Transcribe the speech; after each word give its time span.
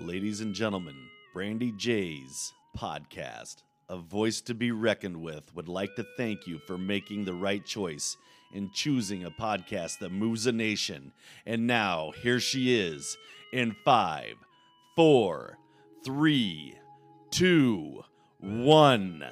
Ladies 0.00 0.42
and 0.42 0.54
gentlemen, 0.54 0.94
Brandy 1.32 1.72
J's 1.72 2.52
podcast, 2.76 3.62
A 3.88 3.96
Voice 3.96 4.42
to 4.42 4.54
Be 4.54 4.70
Reckoned 4.70 5.22
with, 5.22 5.54
would 5.54 5.68
like 5.68 5.96
to 5.96 6.04
thank 6.18 6.46
you 6.46 6.58
for 6.58 6.76
making 6.76 7.24
the 7.24 7.32
right 7.32 7.64
choice 7.64 8.18
in 8.52 8.70
choosing 8.74 9.24
a 9.24 9.30
podcast 9.30 9.98
that 10.00 10.12
moves 10.12 10.46
a 10.46 10.52
nation. 10.52 11.12
And 11.46 11.66
now, 11.66 12.12
here 12.22 12.40
she 12.40 12.78
is 12.78 13.16
in 13.54 13.74
five, 13.86 14.34
four, 14.94 15.56
three, 16.04 16.74
two, 17.30 18.04
one. 18.38 19.24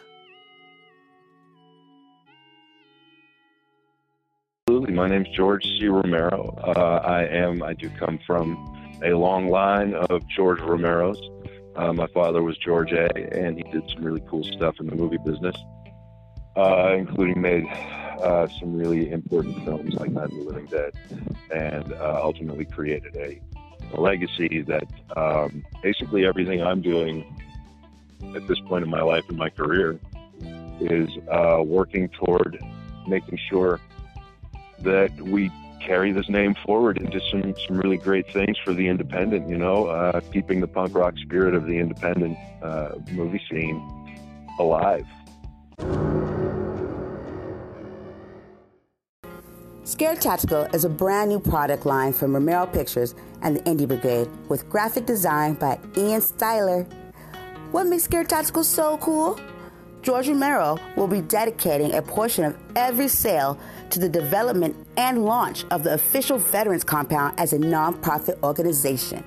Absolutely. 4.66 4.94
My 4.94 5.08
name's 5.08 5.28
George 5.36 5.62
C. 5.62 5.88
Romero. 5.88 6.58
Uh, 6.66 7.02
I 7.04 7.26
am, 7.26 7.62
I 7.62 7.74
do 7.74 7.90
come 7.90 8.18
from 8.26 8.73
a 9.02 9.10
long 9.10 9.48
line 9.48 9.94
of 9.94 10.26
George 10.28 10.60
Romeros. 10.60 11.18
Uh, 11.76 11.92
my 11.92 12.06
father 12.08 12.42
was 12.42 12.56
George 12.58 12.92
A., 12.92 13.08
and 13.36 13.56
he 13.56 13.64
did 13.72 13.82
some 13.92 14.04
really 14.04 14.22
cool 14.28 14.44
stuff 14.44 14.76
in 14.78 14.86
the 14.86 14.94
movie 14.94 15.18
business, 15.24 15.56
uh, 16.56 16.94
including 16.96 17.40
made 17.40 17.66
uh, 18.22 18.46
some 18.60 18.76
really 18.76 19.10
important 19.10 19.64
films 19.64 19.94
like 19.94 20.10
Night 20.10 20.24
of 20.24 20.30
the 20.30 20.44
Living 20.44 20.66
Dead, 20.66 20.92
and 21.52 21.92
uh, 21.94 22.20
ultimately 22.22 22.64
created 22.64 23.16
a, 23.16 23.40
a 23.92 24.00
legacy 24.00 24.62
that 24.62 24.86
um, 25.16 25.64
basically 25.82 26.24
everything 26.24 26.62
I'm 26.62 26.80
doing 26.80 27.24
at 28.34 28.46
this 28.46 28.60
point 28.60 28.84
in 28.84 28.90
my 28.90 29.02
life 29.02 29.24
and 29.28 29.36
my 29.36 29.50
career 29.50 29.98
is 30.80 31.08
uh, 31.30 31.62
working 31.64 32.08
toward 32.08 32.58
making 33.06 33.38
sure 33.50 33.80
that 34.80 35.12
we 35.20 35.50
carry 35.84 36.12
this 36.12 36.28
name 36.28 36.54
forward 36.66 36.98
into 36.98 37.20
some, 37.30 37.54
some 37.66 37.76
really 37.76 37.96
great 37.96 38.30
things 38.32 38.56
for 38.64 38.72
the 38.72 38.88
independent, 38.88 39.48
you 39.48 39.58
know, 39.58 39.86
uh, 39.86 40.20
keeping 40.32 40.60
the 40.60 40.66
punk 40.66 40.94
rock 40.94 41.14
spirit 41.18 41.54
of 41.54 41.66
the 41.66 41.78
independent 41.78 42.36
uh, 42.62 42.94
movie 43.12 43.40
scene 43.50 43.76
alive. 44.58 45.06
Scared 49.84 50.20
Tactical 50.20 50.62
is 50.72 50.84
a 50.84 50.88
brand 50.88 51.28
new 51.28 51.38
product 51.38 51.84
line 51.84 52.12
from 52.12 52.34
Romero 52.34 52.66
Pictures 52.66 53.14
and 53.42 53.56
the 53.56 53.60
Indie 53.60 53.86
Brigade 53.86 54.28
with 54.48 54.68
graphic 54.68 55.04
design 55.04 55.54
by 55.54 55.78
Ian 55.96 56.20
Styler. 56.22 56.90
What 57.70 57.86
makes 57.86 58.04
Scared 58.04 58.28
Tactical 58.28 58.64
so 58.64 58.96
cool? 58.98 59.38
George 60.04 60.28
Romero 60.28 60.78
will 60.96 61.06
be 61.06 61.22
dedicating 61.22 61.94
a 61.94 62.02
portion 62.02 62.44
of 62.44 62.54
every 62.76 63.08
sale 63.08 63.58
to 63.88 63.98
the 63.98 64.08
development 64.08 64.76
and 64.98 65.24
launch 65.24 65.64
of 65.70 65.82
the 65.82 65.94
official 65.94 66.36
Veterans 66.36 66.84
Compound 66.84 67.40
as 67.40 67.54
a 67.54 67.58
nonprofit 67.58 68.40
organization. 68.42 69.24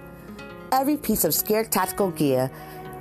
Every 0.71 0.95
piece 0.95 1.23
of 1.23 1.33
Scared 1.33 1.71
Tactical 1.71 2.11
gear 2.11 2.51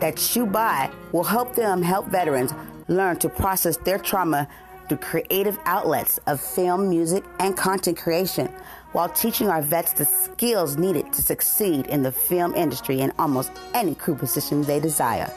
that 0.01 0.35
you 0.35 0.47
buy 0.47 0.91
will 1.13 1.23
help 1.23 1.55
them 1.55 1.83
help 1.83 2.07
veterans 2.07 2.55
learn 2.89 3.19
to 3.19 3.29
process 3.29 3.77
their 3.77 3.99
trauma 3.99 4.49
through 4.89 4.97
creative 4.97 5.59
outlets 5.67 6.19
of 6.27 6.41
film, 6.41 6.89
music, 6.89 7.25
and 7.41 7.59
content 7.59 7.99
creation 7.99 8.47
while 8.93 9.11
teaching 9.11 9.51
our 9.51 9.61
vets 9.61 9.93
the 9.93 10.07
skills 10.07 10.79
needed 10.79 11.13
to 11.13 11.21
succeed 11.21 11.89
in 11.89 12.03
the 12.03 12.13
film 12.13 12.55
industry 12.55 13.01
in 13.01 13.13
almost 13.19 13.51
any 13.75 13.95
crew 13.95 14.15
position 14.15 14.63
they 14.63 14.81
desire. 14.81 15.31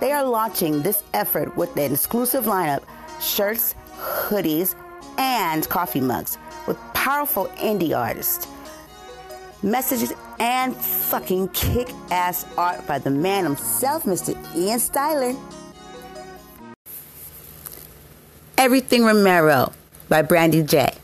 They 0.00 0.12
are 0.12 0.24
launching 0.24 0.80
this 0.80 1.02
effort 1.12 1.54
with 1.56 1.76
an 1.76 1.92
exclusive 1.92 2.44
lineup 2.44 2.82
shirts, 3.20 3.74
hoodies, 3.98 4.74
and 5.18 5.68
coffee 5.68 6.00
mugs 6.00 6.38
with 6.66 6.78
powerful 6.94 7.46
indie 7.58 7.96
artists, 7.96 8.46
messages, 9.62 10.14
and 10.38 10.74
fucking 10.74 11.48
kick 11.48 11.90
ass 12.10 12.46
art 12.56 12.86
by 12.86 12.98
the 12.98 13.10
man 13.10 13.44
himself, 13.44 14.04
Mr. 14.04 14.30
Ian 14.56 14.78
Styler. 14.78 15.38
Everything 18.56 19.04
Romero 19.04 19.72
by 20.08 20.22
Brandy 20.22 20.62
J. 20.62 20.94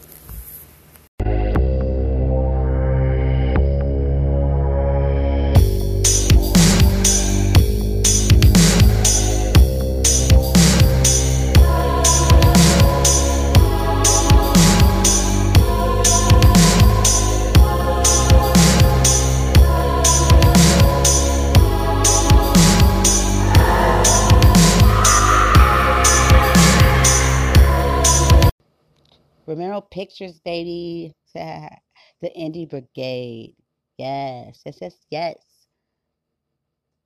Pictures, 29.97 30.39
baby. 30.45 31.15
the 31.35 32.31
Indie 32.37 32.69
Brigade. 32.69 33.57
Yes, 33.97 34.61
yes, 34.67 34.79
yes, 34.83 34.95
yes. 35.11 35.39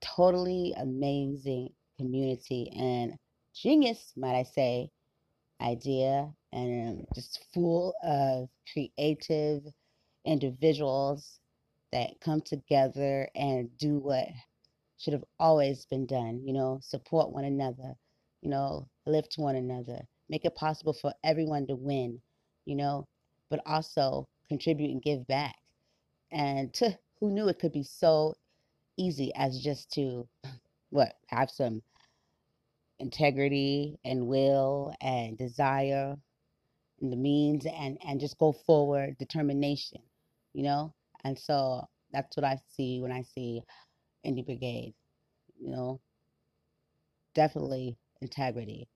Totally 0.02 0.74
amazing 0.76 1.72
community 1.98 2.68
and 2.76 3.16
genius, 3.54 4.12
might 4.16 4.34
I 4.36 4.42
say, 4.42 4.90
idea, 5.60 6.34
and 6.52 7.06
just 7.14 7.44
full 7.54 7.94
of 8.02 8.48
creative 8.72 9.62
individuals 10.24 11.38
that 11.92 12.20
come 12.20 12.40
together 12.40 13.28
and 13.36 13.70
do 13.78 14.00
what 14.00 14.26
should 14.98 15.12
have 15.12 15.24
always 15.38 15.86
been 15.86 16.06
done, 16.06 16.42
you 16.44 16.54
know, 16.54 16.80
support 16.82 17.30
one 17.30 17.44
another, 17.44 17.94
you 18.42 18.50
know, 18.50 18.88
lift 19.06 19.36
one 19.38 19.54
another, 19.54 20.00
make 20.28 20.44
it 20.44 20.56
possible 20.56 20.92
for 20.92 21.14
everyone 21.22 21.68
to 21.68 21.76
win 21.76 22.20
you 22.70 22.76
know, 22.76 23.08
but 23.50 23.60
also 23.66 24.28
contribute 24.48 24.92
and 24.92 25.02
give 25.02 25.26
back. 25.26 25.56
And 26.32 26.72
to 26.74 26.96
who 27.20 27.32
knew 27.32 27.48
it 27.48 27.58
could 27.58 27.72
be 27.72 27.82
so 27.82 28.36
easy 28.96 29.32
as 29.34 29.60
just 29.60 29.92
to 29.94 30.28
what 30.90 31.14
have 31.28 31.50
some 31.50 31.82
integrity 33.00 33.98
and 34.04 34.28
will 34.28 34.94
and 35.00 35.36
desire 35.38 36.16
and 37.00 37.12
the 37.12 37.16
means 37.16 37.66
and 37.66 37.98
and 38.06 38.20
just 38.20 38.38
go 38.38 38.52
forward 38.52 39.16
determination 39.18 40.00
you 40.54 40.62
know? 40.64 40.94
And 41.24 41.38
so 41.38 41.88
that's 42.12 42.36
what 42.36 42.44
i 42.44 42.58
see 42.76 43.00
when 43.00 43.12
i 43.12 43.22
see 43.22 43.62
indie 44.26 44.44
brigade 44.46 44.94
you 45.60 45.70
know? 45.70 46.00
Definitely 47.34 47.96
integrity 48.22 48.88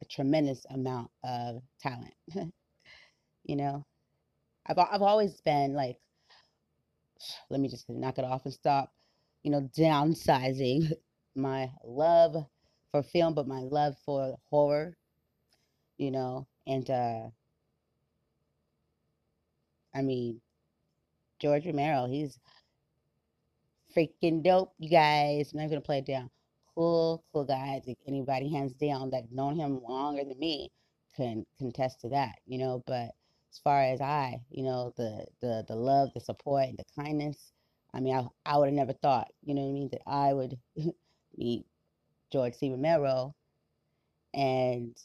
a 0.00 0.04
tremendous 0.06 0.64
amount 0.70 1.10
of 1.24 1.62
talent. 1.80 2.14
you 3.44 3.56
know, 3.56 3.84
I've 4.66 4.78
I've 4.78 5.02
always 5.02 5.40
been 5.40 5.74
like, 5.74 5.96
let 7.50 7.60
me 7.60 7.68
just 7.68 7.88
knock 7.88 8.18
it 8.18 8.24
off 8.24 8.44
and 8.44 8.54
stop. 8.54 8.92
You 9.42 9.50
know, 9.50 9.70
downsizing 9.76 10.92
my 11.34 11.70
love 11.84 12.36
for 12.92 13.02
film, 13.02 13.34
but 13.34 13.48
my 13.48 13.60
love 13.60 13.96
for 14.04 14.36
horror. 14.50 14.96
You 15.96 16.10
know, 16.10 16.46
and 16.66 16.88
uh 16.90 17.30
I 19.94 20.02
mean, 20.02 20.40
George 21.40 21.66
Romero, 21.66 22.06
he's 22.06 22.38
freaking 23.96 24.42
dope, 24.44 24.74
you 24.78 24.90
guys. 24.90 25.52
I'm 25.52 25.60
not 25.60 25.70
gonna 25.70 25.80
play 25.80 25.98
it 25.98 26.06
down 26.06 26.30
cool, 26.78 27.24
cool 27.32 27.44
guy. 27.44 27.74
I 27.76 27.80
think 27.84 27.98
anybody 28.06 28.50
hands 28.50 28.72
down 28.74 29.10
that 29.10 29.32
known 29.32 29.56
him 29.56 29.82
longer 29.82 30.24
than 30.24 30.38
me 30.38 30.70
can 31.16 31.44
contest 31.58 32.00
to 32.02 32.10
that, 32.10 32.36
you 32.46 32.58
know. 32.58 32.84
But 32.86 33.10
as 33.52 33.58
far 33.64 33.82
as 33.82 34.00
I, 34.00 34.40
you 34.50 34.62
know, 34.62 34.94
the 34.96 35.26
the 35.40 35.64
the 35.68 35.74
love, 35.76 36.10
the 36.14 36.20
support, 36.20 36.66
and 36.68 36.78
the 36.78 36.84
kindness, 37.02 37.52
I 37.94 38.00
mean, 38.00 38.14
I 38.16 38.26
I 38.46 38.58
would 38.58 38.66
have 38.66 38.74
never 38.74 38.92
thought, 38.92 39.28
you 39.42 39.54
know 39.54 39.62
what 39.62 39.70
I 39.70 39.72
mean, 39.72 39.88
that 39.92 40.02
I 40.06 40.32
would 40.34 40.58
meet 41.36 41.66
George 42.32 42.54
C. 42.54 42.70
Romero 42.70 43.34
and 44.34 44.96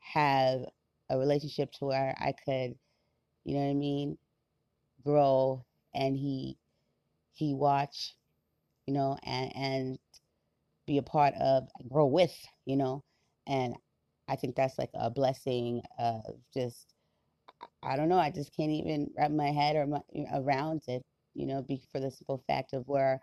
have 0.00 0.62
a 1.10 1.18
relationship 1.18 1.72
to 1.72 1.86
where 1.86 2.14
I 2.20 2.32
could, 2.32 2.76
you 3.44 3.54
know 3.54 3.60
what 3.64 3.70
I 3.70 3.74
mean, 3.74 4.18
grow 5.04 5.64
and 5.94 6.16
he 6.16 6.58
he 7.32 7.54
watch, 7.54 8.14
you 8.86 8.94
know, 8.94 9.18
and 9.24 9.56
and 9.56 9.98
be 10.88 10.98
a 10.98 11.02
part 11.02 11.34
of, 11.34 11.68
grow 11.88 12.06
with, 12.06 12.34
you 12.66 12.76
know. 12.76 13.04
And 13.46 13.76
I 14.26 14.34
think 14.34 14.56
that's 14.56 14.78
like 14.78 14.90
a 14.94 15.10
blessing 15.10 15.82
of 15.98 16.22
just, 16.52 16.94
I 17.82 17.96
don't 17.96 18.08
know, 18.08 18.18
I 18.18 18.30
just 18.30 18.56
can't 18.56 18.72
even 18.72 19.10
wrap 19.16 19.30
my 19.30 19.52
head 19.52 19.76
or 19.76 19.86
my, 19.86 20.00
around 20.34 20.82
it, 20.88 21.04
you 21.34 21.46
know, 21.46 21.62
be 21.62 21.80
for 21.92 22.00
the 22.00 22.10
simple 22.10 22.42
fact 22.48 22.72
of 22.72 22.88
where 22.88 23.20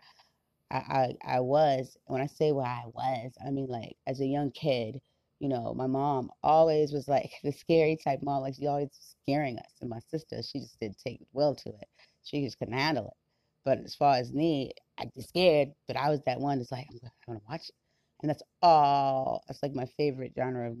I, 0.70 0.76
I, 0.76 1.36
I 1.36 1.40
was. 1.40 1.96
When 2.06 2.22
I 2.22 2.26
say 2.26 2.52
where 2.52 2.66
I 2.66 2.84
was, 2.86 3.32
I 3.44 3.50
mean 3.50 3.66
like 3.68 3.96
as 4.06 4.20
a 4.20 4.26
young 4.26 4.52
kid, 4.52 5.00
you 5.40 5.48
know, 5.48 5.74
my 5.74 5.86
mom 5.86 6.30
always 6.42 6.92
was 6.92 7.08
like 7.08 7.30
the 7.44 7.52
scary 7.52 7.98
type 8.02 8.20
mom, 8.22 8.42
like 8.42 8.54
she 8.54 8.66
always 8.66 8.90
scaring 9.22 9.58
us. 9.58 9.72
And 9.80 9.90
my 9.90 10.00
sister, 10.10 10.40
she 10.42 10.60
just 10.60 10.78
didn't 10.80 10.98
take 11.04 11.20
well 11.32 11.54
to 11.56 11.68
it. 11.70 11.88
She 12.22 12.44
just 12.44 12.58
couldn't 12.58 12.74
handle 12.74 13.08
it. 13.08 13.25
But 13.66 13.80
as 13.84 13.96
far 13.96 14.14
as 14.14 14.32
me, 14.32 14.72
I'd 14.96 15.12
be 15.12 15.22
scared, 15.22 15.70
but 15.88 15.96
I 15.96 16.08
was 16.08 16.20
that 16.24 16.40
one 16.40 16.58
that's 16.58 16.72
like, 16.72 16.86
I'm 16.90 17.10
going 17.26 17.40
to 17.40 17.46
watch 17.50 17.68
it. 17.68 17.74
And 18.22 18.30
that's 18.30 18.42
all, 18.62 19.42
that's 19.46 19.62
like 19.62 19.74
my 19.74 19.86
favorite 19.98 20.32
genre 20.38 20.70
of 20.70 20.78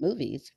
movies 0.00 0.50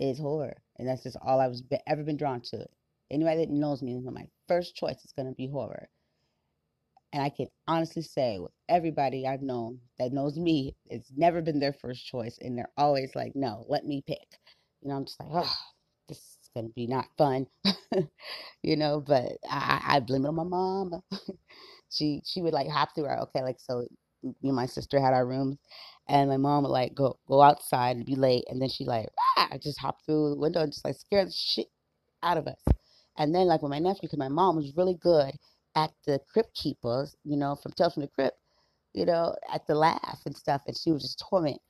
is 0.00 0.18
horror. 0.18 0.56
And 0.78 0.88
that's 0.88 1.04
just 1.04 1.16
all 1.22 1.40
I 1.40 1.46
was 1.46 1.62
be- 1.62 1.78
ever 1.86 2.02
been 2.02 2.16
drawn 2.18 2.40
to. 2.50 2.66
Anybody 3.10 3.46
that 3.46 3.50
knows 3.50 3.82
me, 3.82 3.96
my 3.98 4.26
first 4.48 4.74
choice 4.74 5.02
is 5.04 5.12
going 5.16 5.28
to 5.28 5.34
be 5.34 5.46
horror. 5.46 5.88
And 7.12 7.22
I 7.22 7.30
can 7.30 7.46
honestly 7.68 8.02
say, 8.02 8.40
with 8.40 8.52
everybody 8.68 9.28
I've 9.28 9.42
known 9.42 9.78
that 10.00 10.12
knows 10.12 10.36
me, 10.36 10.74
it's 10.90 11.12
never 11.16 11.40
been 11.40 11.60
their 11.60 11.72
first 11.72 12.04
choice. 12.04 12.36
And 12.40 12.58
they're 12.58 12.72
always 12.76 13.14
like, 13.14 13.36
no, 13.36 13.64
let 13.68 13.86
me 13.86 14.02
pick. 14.06 14.26
You 14.82 14.88
know, 14.88 14.96
I'm 14.96 15.04
just 15.04 15.20
like, 15.20 15.30
oh, 15.32 15.56
this 16.08 16.18
is 16.18 16.35
going 16.56 16.68
to 16.68 16.74
be 16.74 16.86
not 16.86 17.06
fun. 17.18 17.46
you 18.62 18.76
know, 18.76 19.00
but 19.06 19.32
I, 19.48 19.80
I 19.86 20.00
blame 20.00 20.24
it 20.24 20.28
on 20.28 20.36
my 20.36 20.44
mom. 20.44 21.02
she 21.90 22.22
she 22.24 22.42
would 22.42 22.54
like 22.54 22.68
hop 22.68 22.94
through 22.94 23.06
our 23.06 23.20
okay, 23.22 23.42
like 23.42 23.58
so 23.58 23.86
me 24.22 24.34
and 24.48 24.56
my 24.56 24.66
sister 24.66 24.98
had 25.00 25.14
our 25.14 25.26
rooms 25.26 25.58
and 26.08 26.28
my 26.28 26.36
mom 26.36 26.64
would 26.64 26.70
like 26.70 26.94
go 26.94 27.16
go 27.28 27.42
outside 27.42 27.96
and 27.96 28.06
be 28.06 28.16
late 28.16 28.44
and 28.48 28.60
then 28.60 28.68
she 28.68 28.84
like 28.84 29.08
ah, 29.36 29.50
just 29.62 29.78
hop 29.80 29.98
through 30.04 30.30
the 30.30 30.40
window 30.40 30.62
and 30.62 30.72
just 30.72 30.84
like 30.84 30.96
scare 30.96 31.24
the 31.24 31.30
shit 31.30 31.68
out 32.22 32.38
of 32.38 32.46
us. 32.48 32.62
And 33.18 33.34
then 33.34 33.46
like 33.46 33.62
with 33.62 33.70
my 33.70 33.78
nephew, 33.78 34.02
because 34.02 34.18
my 34.18 34.28
mom 34.28 34.56
was 34.56 34.76
really 34.76 34.96
good 35.00 35.32
at 35.74 35.92
the 36.06 36.20
crypt 36.32 36.54
keepers, 36.54 37.16
you 37.24 37.36
know, 37.36 37.56
from 37.56 37.72
Tales 37.72 37.94
from 37.94 38.02
the 38.02 38.08
Crypt, 38.08 38.38
you 38.94 39.04
know, 39.06 39.34
at 39.52 39.66
the 39.66 39.74
laugh 39.74 40.20
and 40.26 40.36
stuff, 40.36 40.62
and 40.66 40.76
she 40.76 40.92
was 40.92 41.02
just 41.02 41.22
torment 41.30 41.60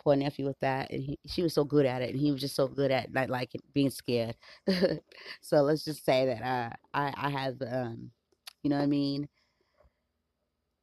poor 0.00 0.16
nephew 0.16 0.46
with 0.46 0.58
that, 0.60 0.90
and 0.90 1.02
he, 1.02 1.18
she 1.26 1.42
was 1.42 1.54
so 1.54 1.64
good 1.64 1.86
at 1.86 2.02
it, 2.02 2.10
and 2.10 2.20
he 2.20 2.32
was 2.32 2.40
just 2.40 2.56
so 2.56 2.68
good 2.68 2.90
at 2.90 3.12
not 3.12 3.30
like 3.30 3.52
being 3.74 3.90
scared. 3.90 4.36
so 5.42 5.62
let's 5.62 5.84
just 5.84 6.04
say 6.04 6.26
that 6.26 6.42
I 6.44 6.74
I, 7.08 7.14
I 7.28 7.30
have, 7.30 7.56
um, 7.70 8.10
you 8.62 8.70
know 8.70 8.76
what 8.76 8.82
I 8.84 8.86
mean. 8.86 9.28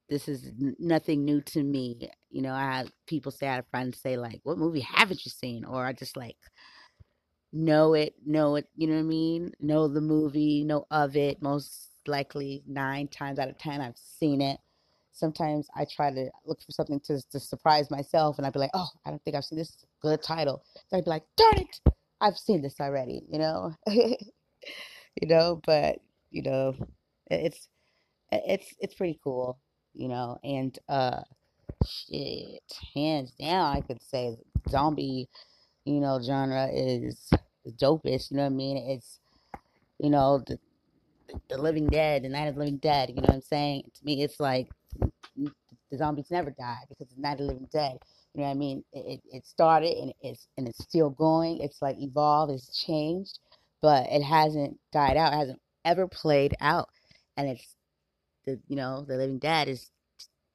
This 0.10 0.28
is 0.30 0.52
nothing 0.80 1.25
new 1.25 1.42
to 1.42 1.64
me. 1.64 2.10
You 2.30 2.42
know, 2.42 2.54
I 2.54 2.64
have 2.78 2.92
people 3.08 3.31
say 3.31 3.48
I 3.48 3.56
have 3.56 3.68
friends 3.68 4.00
say 4.00 4.16
like, 4.18 4.40
"What 4.44 4.58
movie 4.58 4.80
haven't 4.81 5.25
you 5.25 5.31
seen?" 5.31 5.66
Or 5.66 5.86
I 5.86 5.92
just 5.94 6.16
like 6.16 6.38
know 7.52 7.94
it, 7.94 8.16
know 8.25 8.56
it. 8.56 8.68
You 8.75 8.88
know 8.88 8.94
what 8.96 9.00
I 9.00 9.04
mean? 9.04 9.52
Know 9.60 9.88
the 9.88 10.02
movie, 10.02 10.63
know 10.63 10.86
of 10.92 11.16
it. 11.16 11.42
Most 11.42 11.90
likely 12.08 12.63
nine 12.68 13.08
times 13.08 13.40
out 13.40 13.50
of 13.50 13.58
ten, 13.58 13.81
I've 13.81 13.98
seen 13.98 14.42
it 14.42 14.60
sometimes 15.18 15.68
I 15.75 15.86
try 15.86 16.12
to 16.12 16.30
look 16.46 16.62
for 16.62 16.72
something 16.72 17.00
to, 17.02 17.22
to 17.31 17.40
surprise 17.40 17.90
myself, 17.90 18.38
and 18.38 18.46
I'd 18.46 18.54
be 18.54 18.60
like, 18.60 18.72
oh, 18.74 18.88
I 19.06 19.10
don't 19.10 19.24
think 19.24 19.36
I've 19.36 19.44
seen 19.44 19.58
this 19.58 19.86
good 20.02 20.22
title. 20.22 20.64
So 20.88 20.98
I'd 20.98 21.06
be 21.06 21.10
like, 21.10 21.24
darn 21.36 21.58
it, 21.58 21.80
I've 22.22 22.38
seen 22.38 22.62
this 22.62 22.80
already, 22.80 23.24
you 23.30 23.40
know, 23.40 23.74
you 23.88 24.18
know. 25.24 25.62
But 25.66 25.98
you 26.31 26.44
know, 26.44 26.75
it's 27.30 27.68
it's 28.31 28.74
it's 28.80 28.96
pretty 28.96 29.19
cool, 29.24 29.60
you 29.94 30.08
know. 30.08 30.38
And 30.44 30.78
uh, 30.90 31.22
shit, 31.86 32.62
hands 32.96 33.31
down, 33.40 33.78
I 33.78 33.81
could 33.81 34.02
say 34.02 34.38
zombie, 34.70 35.30
you 35.86 36.00
know, 36.00 36.20
genre 36.22 36.70
is 36.72 37.30
the 37.66 37.72
dopest. 37.72 38.31
You 38.31 38.38
know 38.38 38.44
what 38.44 38.52
I 38.52 38.56
mean? 38.56 38.78
It's 38.78 39.20
you 40.00 40.10
know 40.10 40.44
the 40.46 40.60
the 41.50 41.58
Living 41.58 41.88
Dead, 41.88 42.24
the 42.24 42.30
Night 42.30 42.48
of 42.48 42.56
the 42.56 42.60
Living 42.60 42.78
Dead. 42.78 43.10
You 43.10 43.16
know 43.16 43.22
what 43.28 43.36
I'm 43.36 43.42
saying? 43.42 43.84
To 43.96 44.06
me, 44.06 44.24
it's 44.24 44.40
like 44.40 44.70
the 45.92 45.98
zombies 45.98 46.31
never 46.31 46.51
die 46.51 46.80
because 46.89 47.07
it's 47.12 47.19
not 47.19 47.39
a 47.39 47.44
living 47.44 47.68
dead. 47.72 47.98
You 48.34 48.42
know 48.42 48.48
what 48.48 48.56
I 48.56 48.60
mean? 48.60 48.84
It, 48.94 49.22
it 49.31 49.45
started 49.45 49.98
and 49.98 50.13
it's 50.22 50.48
and 50.57 50.68
it's 50.68 50.84
still 50.84 51.10
going. 51.10 51.60
It's 51.62 51.81
like 51.81 51.98
evolved, 52.00 52.51
it's 52.51 52.86
changed, 52.86 53.39
but 53.81 54.06
it 54.10 54.22
hasn't 54.24 54.78
died 54.92 55.18
out. 55.18 55.34
It 55.34 55.38
hasn't 55.38 55.62
ever 55.86 56.07
played 56.07 56.56
out, 56.62 56.89
and 57.36 57.50
it's 57.50 57.75
the 58.45 58.60
you 58.68 58.75
know 58.75 59.06
the 59.07 59.16
living 59.16 59.39
dead 59.39 59.68
is 59.68 59.89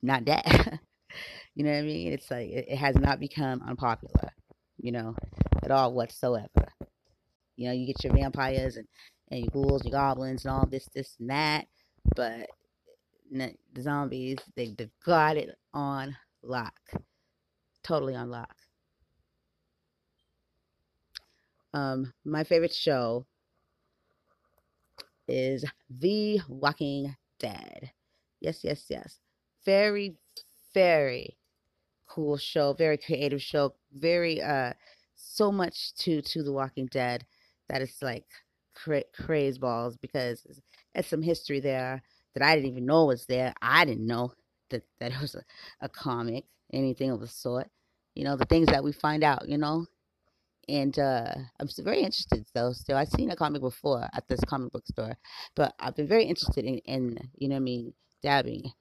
not 0.02 0.24
dead. 0.24 0.44
you 1.54 1.64
know 1.64 1.70
what 1.70 1.78
I 1.78 1.82
mean? 1.82 2.12
It's 2.12 2.30
like 2.30 2.50
it, 2.50 2.66
it 2.68 2.76
has 2.76 2.96
not 2.96 3.20
become 3.20 3.62
unpopular. 3.66 4.30
You 4.78 4.92
know, 4.92 5.14
at 5.62 5.70
all 5.70 5.92
whatsoever. 5.92 6.48
You 7.56 7.68
know, 7.68 7.72
you 7.72 7.86
get 7.86 8.02
your 8.04 8.14
vampires 8.14 8.76
and 8.76 8.86
and 9.30 9.40
your 9.40 9.50
ghouls, 9.50 9.84
your 9.84 9.92
goblins, 9.92 10.44
and 10.44 10.52
all 10.52 10.66
this, 10.66 10.88
this, 10.94 11.16
and 11.18 11.30
that, 11.30 11.66
but 12.14 12.48
zombies, 13.80 14.38
they, 14.56 14.74
they've 14.76 14.90
got 15.04 15.36
it 15.36 15.56
on 15.72 16.16
lock. 16.42 16.78
Totally 17.82 18.16
on 18.16 18.30
lock. 18.30 18.56
Um, 21.74 22.12
my 22.24 22.44
favorite 22.44 22.72
show 22.74 23.26
is 25.28 25.64
The 25.90 26.40
Walking 26.48 27.16
Dead. 27.38 27.92
Yes, 28.40 28.64
yes, 28.64 28.86
yes. 28.88 29.18
Very, 29.64 30.16
very 30.74 31.36
cool 32.08 32.36
show, 32.36 32.72
very 32.74 32.98
creative 32.98 33.42
show, 33.42 33.74
very 33.92 34.40
uh 34.42 34.72
so 35.16 35.52
much 35.52 35.94
to 35.96 36.22
to 36.22 36.42
The 36.42 36.52
Walking 36.52 36.86
Dead 36.86 37.26
that 37.68 37.82
it's 37.82 38.02
like 38.02 38.26
cra- 38.74 39.04
craze 39.14 39.58
balls 39.58 39.96
because 39.96 40.46
it's 40.94 41.08
some 41.08 41.22
history 41.22 41.60
there 41.60 42.02
that 42.34 42.42
I 42.42 42.54
didn't 42.56 42.70
even 42.70 42.86
know 42.86 43.06
was 43.06 43.26
there. 43.26 43.54
I 43.62 43.84
didn't 43.84 44.06
know 44.06 44.32
that 44.70 44.84
that 45.00 45.12
it 45.12 45.20
was 45.20 45.34
a, 45.34 45.42
a 45.80 45.88
comic, 45.88 46.44
anything 46.72 47.10
of 47.10 47.20
the 47.20 47.28
sort. 47.28 47.68
You 48.14 48.24
know, 48.24 48.36
the 48.36 48.44
things 48.46 48.66
that 48.68 48.84
we 48.84 48.92
find 48.92 49.24
out, 49.24 49.48
you 49.48 49.58
know. 49.58 49.86
And 50.68 50.96
uh, 50.98 51.34
I'm 51.60 51.68
very 51.80 52.00
interested 52.00 52.44
though. 52.54 52.72
Still, 52.72 52.96
I've 52.96 53.08
seen 53.08 53.30
a 53.30 53.36
comic 53.36 53.62
before 53.62 54.08
at 54.14 54.28
this 54.28 54.40
comic 54.46 54.72
book 54.72 54.86
store, 54.86 55.16
but 55.56 55.74
I've 55.80 55.96
been 55.96 56.08
very 56.08 56.24
interested 56.24 56.64
in, 56.64 56.78
in 56.78 57.18
you 57.36 57.48
know, 57.48 57.56
I 57.56 57.60
mean, 57.60 57.94
dabbing, 58.22 58.72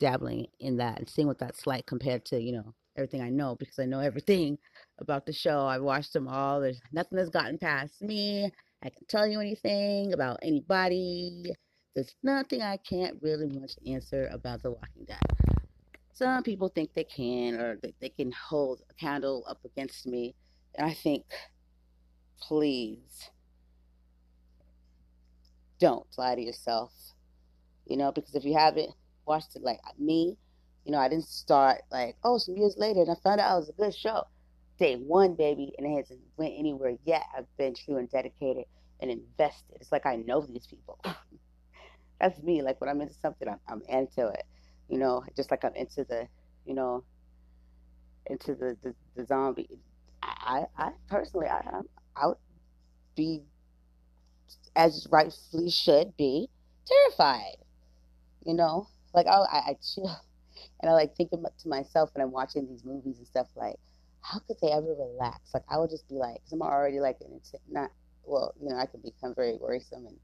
dabbling 0.00 0.46
in 0.60 0.76
that 0.76 0.98
and 0.98 1.08
seeing 1.08 1.26
what 1.26 1.38
that's 1.38 1.66
like 1.66 1.86
compared 1.86 2.24
to 2.26 2.40
you 2.40 2.52
know 2.52 2.74
everything 2.96 3.20
I 3.20 3.30
know 3.30 3.56
because 3.58 3.78
I 3.78 3.84
know 3.86 4.00
everything 4.00 4.58
about 5.00 5.26
the 5.26 5.32
show. 5.32 5.66
I've 5.66 5.82
watched 5.82 6.12
them 6.12 6.28
all. 6.28 6.60
There's 6.60 6.80
nothing 6.92 7.18
that's 7.18 7.30
gotten 7.30 7.58
past 7.58 8.00
me. 8.02 8.50
I 8.82 8.88
can 8.90 9.06
tell 9.08 9.26
you 9.26 9.40
anything 9.40 10.12
about 10.12 10.38
anybody. 10.42 11.52
There's 11.96 12.14
nothing 12.22 12.60
I 12.60 12.76
can't 12.76 13.16
really 13.22 13.48
much 13.48 13.72
answer 13.86 14.28
about 14.30 14.62
The 14.62 14.70
Walking 14.70 15.06
Dead. 15.06 15.18
Some 16.12 16.42
people 16.42 16.68
think 16.68 16.92
they 16.92 17.04
can 17.04 17.54
or 17.54 17.76
that 17.76 17.94
they 18.00 18.10
can 18.10 18.30
hold 18.32 18.82
a 18.90 18.94
candle 18.94 19.44
up 19.48 19.64
against 19.64 20.06
me. 20.06 20.34
And 20.74 20.86
I 20.86 20.92
think, 20.92 21.24
please, 22.38 23.30
don't 25.80 26.06
lie 26.18 26.34
to 26.34 26.42
yourself. 26.42 26.92
You 27.86 27.96
know, 27.96 28.12
because 28.12 28.34
if 28.34 28.44
you 28.44 28.52
haven't 28.52 28.90
watched 29.24 29.56
it 29.56 29.62
like 29.62 29.80
me, 29.98 30.36
you 30.84 30.92
know, 30.92 30.98
I 30.98 31.08
didn't 31.08 31.28
start 31.28 31.80
like, 31.90 32.16
oh, 32.24 32.36
some 32.36 32.58
years 32.58 32.74
later 32.76 33.00
and 33.00 33.10
I 33.10 33.14
found 33.24 33.40
out 33.40 33.54
it 33.54 33.60
was 33.60 33.68
a 33.70 33.72
good 33.72 33.94
show. 33.94 34.24
Day 34.78 34.96
one, 34.96 35.34
baby, 35.34 35.72
and 35.78 35.86
it 35.86 35.96
hasn't 35.96 36.20
went 36.36 36.52
anywhere 36.58 36.98
yet. 37.06 37.22
I've 37.34 37.56
been 37.56 37.74
true 37.74 37.96
and 37.96 38.10
dedicated 38.10 38.64
and 39.00 39.10
invested. 39.10 39.78
It's 39.80 39.92
like 39.92 40.04
I 40.04 40.16
know 40.16 40.42
these 40.42 40.66
people. 40.66 41.00
that's 42.20 42.42
me. 42.42 42.62
Like 42.62 42.80
when 42.80 42.88
I'm 42.90 43.00
into 43.00 43.14
something, 43.14 43.48
I'm, 43.48 43.60
I'm 43.68 43.82
into 43.88 44.28
it. 44.28 44.44
You 44.88 44.98
know, 44.98 45.22
just 45.36 45.50
like 45.50 45.64
I'm 45.64 45.74
into 45.74 46.04
the, 46.04 46.28
you 46.64 46.74
know, 46.74 47.04
into 48.26 48.54
the 48.54 48.76
the, 48.82 48.94
the 49.16 49.26
zombie. 49.26 49.78
I, 50.22 50.64
I 50.76 50.90
personally, 51.08 51.46
I, 51.46 51.80
I 52.16 52.26
would 52.28 52.36
be, 53.16 53.42
as 54.74 55.06
rightfully 55.10 55.70
should 55.70 56.16
be, 56.16 56.48
terrified. 56.86 57.56
You 58.44 58.54
know, 58.54 58.88
like 59.12 59.26
I, 59.26 59.36
I, 59.36 59.58
I 59.58 59.76
chill, 59.94 60.16
and 60.80 60.90
I 60.90 60.94
like 60.94 61.16
think 61.16 61.30
to 61.30 61.68
myself 61.68 62.10
when 62.14 62.24
I'm 62.24 62.32
watching 62.32 62.66
these 62.68 62.84
movies 62.84 63.18
and 63.18 63.26
stuff. 63.26 63.48
Like, 63.56 63.76
how 64.22 64.38
could 64.40 64.56
they 64.62 64.70
ever 64.70 64.94
relax? 64.94 65.40
Like 65.52 65.64
I 65.68 65.78
would 65.78 65.90
just 65.90 66.08
be 66.08 66.14
like, 66.14 66.36
because 66.36 66.52
I'm 66.52 66.62
already 66.62 67.00
like, 67.00 67.18
not 67.68 67.90
well, 68.24 68.54
you 68.60 68.68
know, 68.68 68.76
I 68.76 68.86
could 68.86 69.02
become 69.02 69.34
very 69.34 69.56
worrisome 69.56 70.06
and 70.06 70.16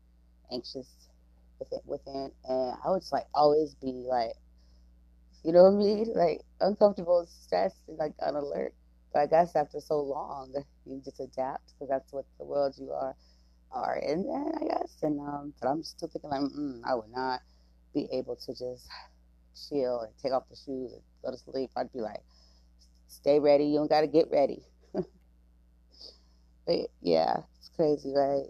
anxious 0.52 0.88
within, 1.62 1.80
within, 1.86 2.32
and 2.48 2.76
I 2.84 2.90
would 2.90 3.00
just 3.00 3.12
like 3.12 3.26
always 3.34 3.74
be 3.74 4.04
like, 4.08 4.32
you 5.44 5.52
know 5.52 5.64
what 5.64 5.74
I 5.74 5.76
mean, 5.76 6.12
like 6.16 6.42
uncomfortable, 6.60 7.26
stressed, 7.28 7.82
and 7.88 7.98
like 7.98 8.14
on 8.20 8.36
alert. 8.36 8.74
But 9.12 9.20
I 9.20 9.26
guess 9.26 9.56
after 9.56 9.80
so 9.80 10.00
long, 10.00 10.52
you 10.86 11.00
just 11.04 11.20
adapt 11.20 11.74
because 11.74 11.88
that's 11.88 12.12
what 12.12 12.24
the 12.38 12.44
world 12.44 12.74
you 12.78 12.92
are 12.92 13.14
are 13.72 13.96
in 13.98 14.24
there, 14.24 14.52
I 14.60 14.66
guess. 14.78 14.98
And 15.02 15.20
um, 15.20 15.54
but 15.60 15.68
I'm 15.68 15.82
still 15.82 16.08
thinking 16.08 16.30
like, 16.30 16.40
mm, 16.40 16.80
I 16.86 16.94
would 16.94 17.10
not 17.10 17.40
be 17.94 18.08
able 18.12 18.36
to 18.36 18.52
just 18.52 18.88
chill 19.68 20.00
and 20.00 20.12
take 20.22 20.32
off 20.32 20.48
the 20.50 20.56
shoes 20.56 20.92
and 20.92 21.02
go 21.24 21.30
to 21.30 21.38
sleep. 21.38 21.70
I'd 21.76 21.92
be 21.92 22.00
like, 22.00 22.22
stay 23.08 23.40
ready. 23.40 23.66
You 23.66 23.78
don't 23.78 23.90
got 23.90 24.02
to 24.02 24.06
get 24.08 24.30
ready. 24.30 24.62
but 26.66 26.90
yeah, 27.02 27.42
it's 27.58 27.70
crazy, 27.76 28.12
right? 28.14 28.46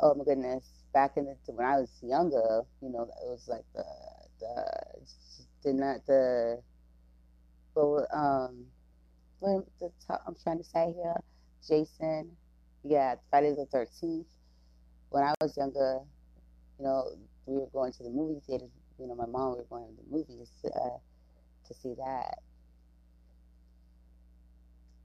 Oh 0.00 0.14
my 0.14 0.24
goodness 0.24 0.64
back 0.96 1.18
in 1.18 1.26
the 1.26 1.36
when 1.52 1.66
I 1.66 1.76
was 1.78 1.90
younger, 2.02 2.62
you 2.80 2.88
know, 2.88 3.02
it 3.02 3.28
was 3.28 3.46
like 3.48 3.66
the 3.74 3.84
the 4.40 4.66
did 5.62 5.74
not 5.76 6.06
the 6.06 6.62
but 7.74 8.06
um 8.12 8.66
what 9.40 9.66
the 9.80 9.90
top, 10.06 10.22
I'm 10.26 10.36
trying 10.42 10.58
to 10.58 10.64
say 10.64 10.92
here, 10.94 11.16
Jason, 11.66 12.36
yeah, 12.84 13.16
Friday 13.30 13.54
the 13.54 13.66
Thirteenth. 13.66 14.28
When 15.10 15.22
I 15.22 15.34
was 15.40 15.56
younger, 15.56 16.00
you 16.78 16.84
know, 16.84 17.10
we 17.46 17.56
were 17.58 17.68
going 17.72 17.92
to 17.92 18.02
the 18.04 18.10
movie 18.10 18.40
theater. 18.46 18.66
You 18.98 19.08
know, 19.08 19.14
my 19.14 19.26
mom 19.26 19.56
were 19.56 19.64
going 19.70 19.86
to 19.96 20.02
the 20.02 20.10
movies 20.10 20.50
uh, 20.64 20.98
to 21.68 21.74
see 21.74 21.94
that. 21.98 22.38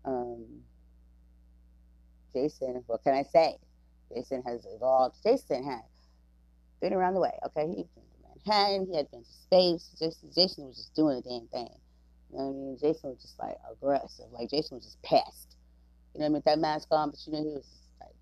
Um, 0.06 0.64
Jason, 2.34 2.84
what 2.88 3.04
can 3.04 3.14
I 3.14 3.24
say? 3.24 3.58
Jason 4.14 4.44
has 4.46 4.66
evolved. 4.76 5.16
Jason 5.24 5.64
had 5.64 5.82
been 6.82 6.94
around 6.94 7.14
the 7.14 7.20
way. 7.20 7.38
Okay, 7.46 7.68
he'd 7.68 7.88
been 7.96 8.04
to 8.04 8.40
Manhattan. 8.46 8.88
He 8.90 8.98
had 8.98 9.10
been 9.12 9.24
to 9.24 9.30
space. 9.30 9.96
Jason, 10.00 10.30
Jason 10.34 10.68
was 10.68 10.78
just 10.78 10.96
doing 10.96 11.16
the 11.16 11.22
damn 11.22 11.48
thing. 11.48 11.76
You 12.32 12.38
know 12.38 12.46
what 12.46 12.50
I 12.50 12.54
mean? 12.54 12.78
Jason 12.80 13.10
was 13.12 13.22
just 13.22 13.40
like 13.40 13.58
aggressive. 13.72 14.26
Like 14.32 14.50
Jason 14.50 14.78
was 14.78 14.86
just 14.86 15.02
pissed. 15.02 15.58
You 16.14 16.20
know 16.20 16.26
what 16.26 16.26
I 16.26 16.30
mean? 16.34 16.42
That 16.46 16.60
mask 16.60 16.88
on, 16.92 17.12
but 17.12 17.20
you 17.26 17.34
know 17.34 17.40
he 17.44 17.54
was 17.54 17.68
like, 18.00 18.16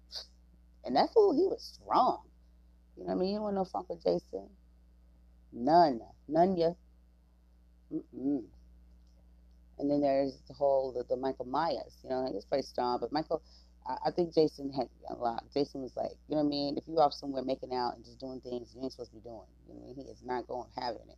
and 0.86 0.96
that 0.96 1.10
fool, 1.14 1.34
he 1.34 1.48
was 1.48 1.80
strong. 1.82 2.24
You 2.98 3.04
know 3.04 3.14
what 3.14 3.16
I 3.16 3.20
mean? 3.22 3.34
You 3.34 3.42
want 3.42 3.56
no 3.56 3.66
funk 3.66 3.90
with 3.90 4.04
Jason. 4.04 4.50
None, 5.54 6.02
none 6.28 6.58
ya. 6.58 6.74
Mm-mm. 7.94 8.44
And 9.80 9.90
then 9.90 10.02
there's 10.02 10.42
the 10.48 10.54
whole 10.54 10.92
the, 10.92 11.04
the 11.04 11.16
Michael 11.20 11.46
Myers. 11.46 11.98
You 12.04 12.10
know, 12.10 12.30
he's 12.32 12.46
pretty 12.46 12.68
strong, 12.68 13.00
but 13.00 13.12
Michael 13.12 13.42
I, 13.88 13.98
I 14.08 14.12
think 14.12 14.34
Jason 14.34 14.72
had 14.74 14.90
a 15.10 15.16
lot. 15.16 15.44
Jason 15.54 15.82
was 15.82 15.96
like, 15.96 16.12
you 16.28 16.36
know 16.36 16.44
what 16.44 16.48
I 16.48 16.50
mean? 16.50 16.78
If 16.78 16.88
you 16.88 17.00
off 17.00 17.14
somewhere 17.14 17.44
making 17.44 17.74
out 17.74 17.96
and 17.96 18.06
just 18.06 18.20
doing 18.20 18.42
things 18.42 18.74
you 18.76 18.84
ain't 18.84 18.92
supposed 18.92 19.12
to 19.12 19.18
be 19.18 19.22
doing, 19.22 19.48
you 19.68 19.74
know 19.74 19.80
what 19.82 19.94
I 19.94 19.96
mean? 19.96 20.06
He 20.06 20.12
is 20.12 20.22
not 20.24 20.48
going 20.48 20.70
having 20.80 21.08
it. 21.10 21.18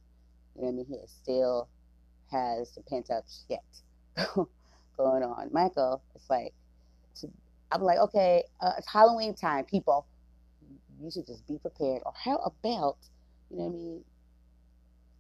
You 0.56 0.62
know 0.62 0.68
what 0.68 0.74
I 0.74 0.76
mean? 0.76 0.86
He 0.88 0.96
is 0.96 1.12
still 1.24 1.68
has 2.32 2.72
the 2.72 2.82
pent 2.82 3.10
up 3.10 3.26
shit 3.48 3.60
going 4.98 5.24
on. 5.24 5.50
Michael, 5.52 6.02
it's 6.16 6.30
like, 6.30 6.54
to, 7.20 7.28
I'm 7.72 7.82
like, 7.82 8.00
okay, 8.00 8.44
uh, 8.62 8.74
it's 8.78 8.92
Halloween 8.92 9.36
time, 9.36 9.66
people. 9.66 10.06
You 11.02 11.10
should 11.12 11.26
just 11.26 11.48
be 11.48 11.58
prepared. 11.58 12.04
Or 12.06 12.14
how 12.16 12.38
about, 12.38 12.98
you 13.50 13.58
know 13.58 13.64
what 13.64 13.70
I 13.70 13.74
mean? 13.74 14.04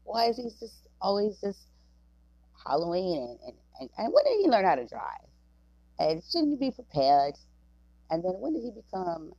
Why 0.03 0.25
is 0.27 0.37
he 0.37 0.43
just 0.43 0.87
always 1.01 1.39
just 1.41 1.59
Halloween 2.65 3.37
and, 3.45 3.55
and, 3.79 3.89
and 3.97 4.13
when 4.13 4.23
did 4.25 4.41
he 4.41 4.49
learn 4.49 4.65
how 4.65 4.75
to 4.75 4.85
drive? 4.85 5.30
And 6.09 6.23
shouldn't 6.23 6.51
you 6.51 6.57
be 6.57 6.71
prepared? 6.71 7.35
And 8.09 8.23
then 8.23 8.33
when 8.39 8.53
did 8.53 8.63
he 8.63 8.71
become 8.71 9.33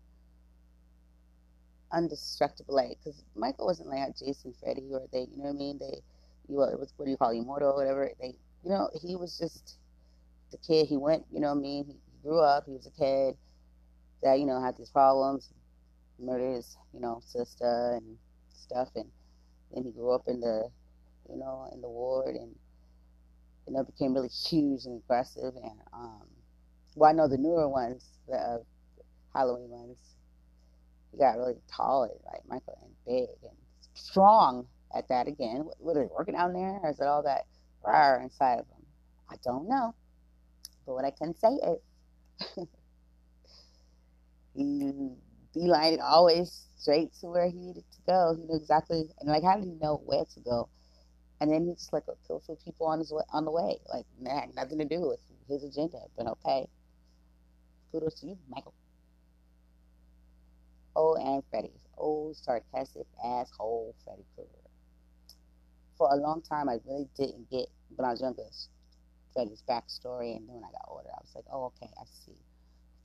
undestructible? 1.92 2.68
Like, 2.70 2.98
because 2.98 3.24
Michael 3.34 3.66
wasn't 3.66 3.88
like 3.88 4.16
Jason, 4.18 4.54
Freddy, 4.60 4.88
or 4.92 5.02
they, 5.12 5.20
you 5.20 5.38
know 5.38 5.44
what 5.44 5.50
I 5.50 5.58
mean? 5.58 5.78
They, 5.78 6.02
you 6.48 6.56
what, 6.56 6.78
what 6.78 7.04
do 7.04 7.10
you 7.10 7.16
call 7.16 7.30
it, 7.30 7.38
immortal, 7.38 7.70
or 7.70 7.76
whatever? 7.76 8.10
They, 8.20 8.34
you 8.64 8.70
know, 8.70 8.90
he 9.02 9.16
was 9.16 9.38
just 9.38 9.78
the 10.50 10.58
kid. 10.58 10.86
He 10.86 10.96
went, 10.96 11.24
you 11.32 11.40
know 11.40 11.48
what 11.48 11.58
I 11.58 11.62
mean? 11.62 11.84
He 11.86 11.96
grew 12.22 12.40
up. 12.40 12.64
He 12.66 12.72
was 12.72 12.86
a 12.86 12.90
kid 12.90 13.36
that 14.22 14.38
you 14.38 14.46
know 14.46 14.62
had 14.62 14.76
these 14.76 14.90
problems, 14.90 15.50
murdered 16.18 16.56
his, 16.56 16.76
you 16.94 17.00
know, 17.00 17.20
sister 17.24 17.94
and 17.96 18.16
stuff, 18.54 18.88
and 18.94 19.06
then 19.74 19.84
he 19.84 19.90
grew 19.90 20.12
up 20.12 20.22
in 20.28 20.40
the, 20.40 20.68
you 21.28 21.36
know, 21.36 21.68
in 21.72 21.80
the 21.80 21.88
ward 21.88 22.36
and 22.36 22.54
you 23.66 23.72
know 23.72 23.84
became 23.84 24.14
really 24.14 24.28
huge 24.28 24.86
and 24.86 25.00
aggressive 25.02 25.54
and 25.56 25.80
um 25.92 26.26
well, 26.94 27.10
I 27.10 27.12
know 27.12 27.28
the 27.28 27.38
newer 27.38 27.68
ones, 27.68 28.04
the 28.28 28.36
uh, 28.36 28.58
Halloween 29.34 29.70
ones, 29.70 29.96
he 31.10 31.18
got 31.18 31.36
really 31.38 31.56
tall, 31.74 32.04
and, 32.04 32.12
like 32.26 32.42
Michael, 32.48 32.78
and 32.82 32.92
big 33.06 33.28
and 33.42 33.56
strong 33.94 34.66
at 34.94 35.08
that 35.08 35.28
again. 35.28 35.68
What, 35.78 35.96
are 35.96 36.02
they 36.02 36.08
working 36.14 36.34
out 36.34 36.52
there? 36.52 36.80
Or 36.82 36.90
is 36.90 37.00
it 37.00 37.06
all 37.06 37.22
that 37.22 37.46
fire 37.82 38.20
inside 38.22 38.58
of 38.60 38.66
him? 38.66 38.84
I 39.30 39.36
don't 39.44 39.68
know. 39.68 39.94
But 40.86 40.94
what 40.94 41.04
I 41.04 41.10
can 41.10 41.34
say 41.34 41.48
is 41.48 42.66
he 44.54 45.12
beelined 45.56 46.00
always 46.02 46.66
straight 46.76 47.12
to 47.20 47.26
where 47.26 47.48
he 47.48 47.58
needed 47.58 47.84
to 47.92 47.98
go. 48.06 48.34
He 48.36 48.44
knew 48.44 48.56
exactly, 48.56 49.04
and 49.20 49.28
like, 49.28 49.44
how 49.44 49.56
did 49.56 49.64
he 49.64 49.74
know 49.80 50.02
where 50.04 50.24
to 50.24 50.40
go? 50.40 50.68
And 51.40 51.50
then 51.50 51.66
he 51.66 51.74
just 51.74 51.92
like 51.92 52.04
killed 52.26 52.44
some 52.44 52.56
people 52.64 52.86
on 52.86 53.00
his 53.00 53.12
way, 53.12 53.22
on 53.32 53.44
the 53.44 53.50
way. 53.50 53.78
Like, 53.92 54.06
had 54.26 54.54
nothing 54.54 54.78
to 54.78 54.84
do 54.84 55.08
with 55.08 55.20
his 55.48 55.64
agenda, 55.64 55.98
but 56.16 56.26
okay. 56.26 56.68
Kudos 57.92 58.20
to 58.20 58.34
Michael. 58.48 58.72
Oh, 60.96 61.14
and 61.14 61.42
Freddy. 61.50 61.72
Oh, 61.98 62.32
sarcastic 62.32 63.06
asshole 63.22 63.94
Freddy 64.02 64.24
Krueger. 64.34 64.50
For 65.98 66.08
a 66.10 66.16
long 66.16 66.40
time, 66.40 66.70
I 66.70 66.78
really 66.86 67.06
didn't 67.16 67.50
get, 67.50 67.68
when 67.94 68.08
I 68.08 68.12
was 68.12 68.22
younger, 68.22 68.44
Freddy's 69.34 69.62
backstory. 69.68 70.36
And 70.36 70.48
then 70.48 70.56
when 70.56 70.64
I 70.64 70.72
got 70.72 70.88
older, 70.88 71.10
I 71.12 71.20
was 71.20 71.32
like, 71.34 71.44
oh, 71.52 71.66
okay, 71.76 71.92
I 72.00 72.04
see. 72.24 72.36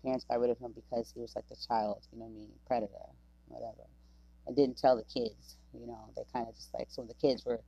Parents 0.03 0.23
got 0.23 0.39
rid 0.39 0.51
of 0.51 0.57
him 0.57 0.73
because 0.73 1.11
he 1.13 1.19
was 1.19 1.35
like 1.35 1.47
the 1.49 1.57
child, 1.67 2.07
you 2.13 2.19
know 2.19 2.25
what 2.25 2.31
I 2.31 2.39
mean, 2.39 2.51
predator, 2.65 3.11
whatever. 3.47 3.83
And 4.47 4.55
didn't 4.55 4.77
tell 4.77 4.95
the 4.95 5.03
kids, 5.03 5.57
you 5.73 5.85
know, 5.85 5.99
they 6.15 6.23
kind 6.31 6.47
of 6.47 6.55
just 6.55 6.73
like, 6.73 6.87
so 6.89 7.01
when 7.01 7.09
the 7.09 7.15
kids 7.15 7.45
were 7.45 7.59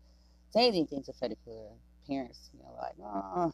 saying 0.51 0.87
things 0.87 1.07
to 1.07 1.13
Freddy 1.13 1.35
Krueger, 1.43 1.75
parents, 2.07 2.49
you 2.53 2.59
know, 2.63 2.71
were 2.71 2.81
like, 2.81 2.95
oh, 3.03 3.53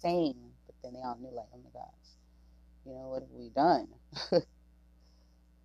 same. 0.00 0.36
But 0.66 0.76
then 0.84 0.92
they 0.94 1.00
all 1.00 1.18
knew, 1.20 1.34
like, 1.34 1.48
oh 1.52 1.58
my 1.58 1.70
gosh 1.74 1.97
you 2.88 2.94
know, 2.94 3.08
what 3.10 3.20
have 3.22 3.30
we 3.32 3.50
done? 3.50 3.88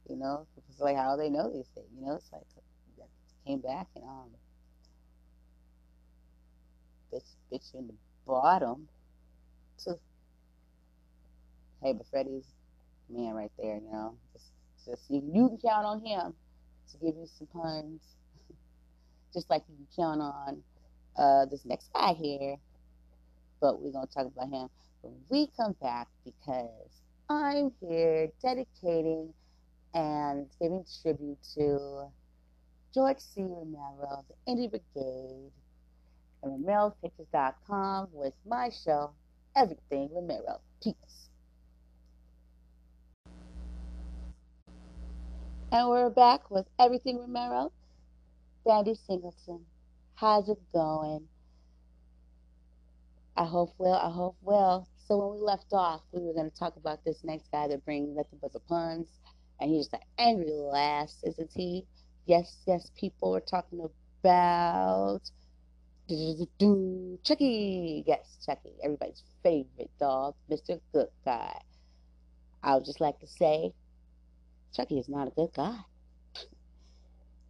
you 0.10 0.18
know, 0.18 0.46
it's 0.70 0.82
like 0.82 0.98
how 0.98 1.16
they 1.16 1.30
know 1.30 1.50
these 1.52 1.70
things. 1.74 1.88
You 1.98 2.06
know, 2.06 2.16
it's 2.16 2.30
like 2.34 2.44
came 3.46 3.60
back 3.60 3.88
and 3.96 4.04
um, 4.06 4.30
bitch, 7.14 7.24
bitch 7.52 7.74
in 7.74 7.88
the 7.88 7.94
bottom. 8.26 8.88
To 9.86 9.96
hey, 11.82 11.94
but 11.94 12.06
Freddie's 12.12 12.46
man 13.10 13.34
right 13.34 13.52
there. 13.58 13.76
You 13.76 13.92
know, 13.92 14.18
just 14.34 14.46
just 14.86 15.10
you, 15.10 15.22
you 15.34 15.48
can 15.50 15.58
count 15.58 15.86
on 15.86 16.06
him 16.06 16.34
to 16.92 16.98
give 16.98 17.16
you 17.16 17.28
some 17.38 17.48
puns, 17.48 18.02
just 19.34 19.50
like 19.50 19.64
you 19.70 19.76
can 19.76 19.88
count 20.04 20.22
on 20.22 20.64
uh, 21.18 21.46
this 21.46 21.66
next 21.66 21.90
guy 21.94 22.14
here. 22.14 22.58
But 23.62 23.82
we're 23.82 23.92
gonna 23.92 24.08
talk 24.08 24.28
about 24.28 24.50
him 24.50 24.70
when 25.02 25.14
we 25.30 25.48
come 25.58 25.76
back 25.82 26.08
because 26.26 27.03
I'm 27.34 27.72
here 27.82 28.30
dedicating 28.42 29.34
and 29.94 30.48
giving 30.62 30.86
tribute 31.02 31.40
to 31.56 32.08
George 32.94 33.18
C. 33.20 33.42
Romero, 33.42 34.24
the 34.28 34.52
Indie 34.52 34.70
Brigade, 34.70 35.52
and 36.44 36.64
RomeroPictures.com 36.64 38.10
with 38.14 38.34
my 38.48 38.70
show, 38.70 39.12
Everything 39.56 40.10
Romero. 40.14 40.62
Peace. 40.84 41.30
And 45.72 45.90
we're 45.90 46.12
back 46.12 46.52
with 46.52 46.68
Everything 46.78 47.18
Romero. 47.18 47.72
Brandy 48.64 48.94
Singleton. 49.08 49.66
How's 50.14 50.50
it 50.50 50.60
going? 50.72 51.28
I 53.36 53.46
hope 53.46 53.74
well. 53.80 53.96
I 53.96 54.12
hope 54.12 54.38
well. 54.44 54.88
So 55.06 55.18
when 55.18 55.36
we 55.38 55.46
left 55.46 55.74
off, 55.74 56.02
we 56.12 56.22
were 56.22 56.34
going 56.34 56.50
to 56.50 56.58
talk 56.58 56.78
about 56.78 57.04
this 57.04 57.24
next 57.24 57.52
guy 57.52 57.68
that 57.68 57.84
brings 57.84 58.16
nothing 58.16 58.40
but 58.42 58.54
the 58.54 58.62
puns, 58.62 59.08
and 59.60 59.70
he's 59.70 59.88
just 59.88 59.94
an 59.94 60.00
angry 60.18 60.52
lass, 60.52 61.22
isn't 61.24 61.52
he? 61.54 61.86
Yes, 62.26 62.64
yes, 62.66 62.90
people 62.98 63.32
were 63.32 63.42
talking 63.42 63.82
about 64.24 65.30
Chucky. 67.24 68.04
Yes, 68.08 68.38
Chucky, 68.46 68.74
everybody's 68.82 69.24
favorite 69.44 69.92
dog, 70.00 70.36
Mr. 70.50 70.80
Good 70.94 71.10
Guy. 71.26 71.60
I 72.64 72.76
would 72.76 72.86
just 72.86 73.02
like 73.02 73.20
to 73.20 73.28
say, 73.28 73.74
Chucky 74.74 75.00
is 75.00 75.10
not 75.10 75.28
a 75.28 75.32
good 75.32 75.54
guy 75.54 75.80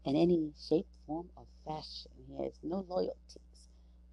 in 0.05 0.15
any 0.15 0.51
shape, 0.67 0.87
form, 1.05 1.29
or 1.35 1.45
fashion. 1.65 2.11
He 2.27 2.43
has 2.43 2.53
no 2.63 2.83
loyalty 2.89 3.41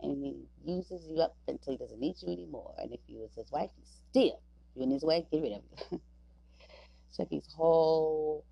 and 0.03 0.25
he 0.25 0.37
uses 0.65 1.07
you 1.07 1.21
up 1.21 1.37
until 1.49 1.73
he 1.73 1.79
doesn't 1.79 2.01
need 2.01 2.17
you 2.21 2.33
anymore. 2.33 2.75
And 2.79 2.93
if 2.93 3.01
you 3.07 3.19
was 3.19 3.31
his 3.37 3.51
wife, 3.51 3.71
he's 3.77 3.89
still, 4.11 4.41
you're 4.75 4.85
in 4.85 4.91
his 4.91 5.03
way, 5.03 5.27
get 5.31 5.43
rid 5.43 5.53
of 5.53 5.63
you. 5.91 6.01
Chucky's 7.17 7.49
whole, 7.57 8.45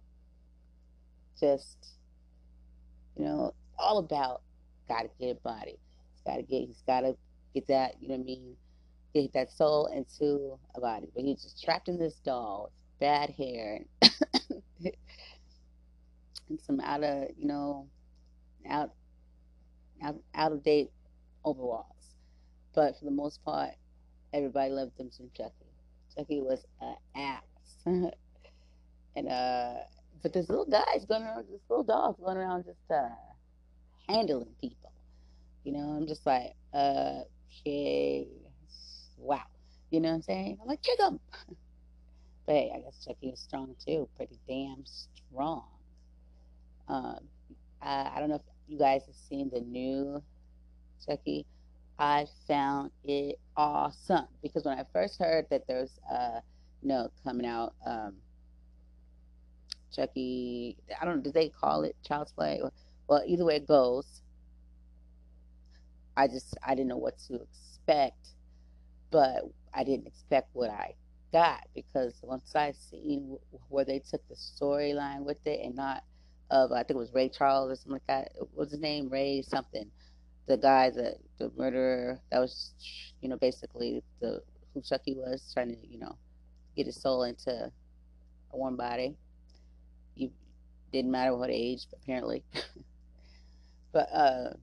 just, 1.39 1.95
you 3.17 3.25
know, 3.25 3.55
all 3.79 3.99
about 3.99 4.43
gotta 4.89 5.09
get 5.21 5.31
a 5.31 5.35
body. 5.35 5.79
He's 6.13 6.23
gotta 6.27 6.43
get, 6.43 6.67
he's 6.67 6.83
gotta 6.87 7.17
get 7.55 7.67
that, 7.69 7.97
you 8.01 8.09
know 8.09 8.15
what 8.15 8.23
I 8.23 8.25
mean, 8.25 8.57
get 9.15 9.33
that 9.35 9.53
soul 9.53 9.87
into 9.87 10.59
a 10.75 10.81
body. 10.81 11.09
But 11.15 11.25
he's 11.25 11.43
just 11.43 11.63
trapped 11.63 11.89
in 11.89 11.99
this 11.99 12.15
doll 12.25 12.65
with 12.65 13.01
bad 13.01 13.31
hair 13.31 13.81
and, 14.03 14.13
and 16.49 16.61
some 16.61 16.81
out 16.81 17.05
of, 17.05 17.29
you 17.39 17.47
know, 17.47 17.87
out, 18.69 18.93
out, 20.03 20.17
out 20.35 20.53
of 20.53 20.63
date 20.63 20.91
overalls. 21.45 22.15
But 22.75 22.99
for 22.99 23.05
the 23.05 23.11
most 23.11 23.45
part, 23.45 23.75
everybody 24.33 24.71
loved 24.71 24.99
him 24.99 25.11
some 25.11 25.31
Chucky. 25.37 25.53
Chucky 26.17 26.41
was 26.41 26.65
an 26.81 26.97
ass. 27.17 27.43
and 29.17 29.29
uh 29.29 29.75
but 30.23 30.33
this 30.33 30.49
little 30.49 30.67
guy's 30.67 31.05
going 31.07 31.23
around 31.23 31.47
this 31.51 31.61
little 31.69 31.85
dog's 31.85 32.19
going 32.21 32.37
around 32.37 32.65
just 32.65 32.91
uh 32.91 33.09
handling 34.09 34.55
people. 34.61 34.93
You 35.65 35.73
know, 35.73 35.97
I'm 35.97 36.07
just 36.07 36.25
like, 36.27 36.55
uh 36.75 37.23
okay 37.67 38.27
wow. 39.17 39.43
You 39.91 40.01
know 40.01 40.11
what 40.11 40.17
I'm 40.17 40.23
saying? 40.23 40.59
I'm 40.61 40.69
like, 40.69 40.83
kick 40.83 40.99
him 41.01 41.19
But 42.47 42.55
hey, 42.55 42.73
I 42.75 42.81
guess 42.81 43.05
Chucky 43.05 43.31
was 43.31 43.41
strong 43.41 43.75
too, 43.85 44.09
pretty 44.17 44.39
damn 44.49 44.83
strong. 44.87 45.65
Um, 46.89 47.19
I 47.83 48.17
don't 48.19 48.31
know 48.31 48.37
if 48.37 48.43
you 48.67 48.79
guys 48.79 49.03
have 49.05 49.15
seen 49.15 49.51
the 49.53 49.61
new 49.61 50.23
Chucky. 51.05 51.47
I 51.99 52.27
found 52.47 52.93
it 53.05 53.41
awesome 53.57 54.27
because 54.43 54.65
when 54.65 54.79
I 54.79 54.85
first 54.93 55.19
heard 55.19 55.47
that 55.51 55.67
there's 55.67 55.99
uh 56.11 56.41
you 56.81 56.89
know 56.89 57.11
coming 57.25 57.47
out 57.47 57.75
um 57.85 58.15
Chucky 59.95 60.77
I 61.01 61.05
don't 61.05 61.17
know 61.17 61.23
did 61.23 61.35
they 61.35 61.49
call 61.49 61.83
it 61.83 61.97
Child's 62.07 62.33
Play 62.33 62.61
well 63.09 63.23
either 63.27 63.45
way 63.45 63.57
it 63.57 63.67
goes 63.67 64.23
I 66.17 66.29
just 66.29 66.57
I 66.65 66.75
didn't 66.77 66.89
know 66.89 66.99
what 66.99 67.19
to 67.27 67.41
expect 67.41 68.29
but 69.11 69.43
I 69.75 69.83
didn't 69.83 70.07
expect 70.07 70.51
what 70.53 70.71
I 70.71 70.95
got 71.33 71.67
because 71.75 72.15
once 72.23 72.55
I 72.55 72.73
seen 72.73 73.39
where 73.69 73.85
they 73.85 73.99
took 73.99 74.27
the 74.29 74.35
storyline 74.37 75.25
with 75.25 75.45
it 75.47 75.61
and 75.65 75.75
not 75.75 76.05
of 76.51 76.73
I 76.73 76.79
think 76.79 76.93
it 76.93 76.97
was 76.97 77.13
Ray 77.13 77.29
Charles 77.29 77.71
or 77.71 77.77
something 77.77 77.93
like 77.93 78.07
that. 78.07 78.33
What 78.37 78.57
was 78.57 78.71
his 78.71 78.81
name? 78.81 79.09
Ray 79.09 79.43
something. 79.43 79.91
The 80.49 80.57
guy 80.57 80.91
that 80.91 81.19
the 81.39 81.53
murderer 81.57 82.21
that 82.31 82.41
was 82.41 82.73
you 83.21 83.29
know 83.29 83.37
basically 83.37 84.03
the 84.21 84.43
who 84.75 84.83
Chucky 84.83 85.15
was 85.15 85.51
trying 85.53 85.71
to 85.71 85.77
you 85.87 85.99
know 85.99 86.17
get 86.77 86.87
his 86.87 87.01
soul 87.01 87.25
into 87.25 87.51
a 87.51 88.57
warm 88.57 88.77
body. 88.77 89.17
You 90.17 90.31
didn't 90.93 91.11
matter 91.11 91.37
what 91.37 91.51
age 91.51 91.87
apparently. 91.93 92.45
but 93.93 94.09
uh 94.13 94.55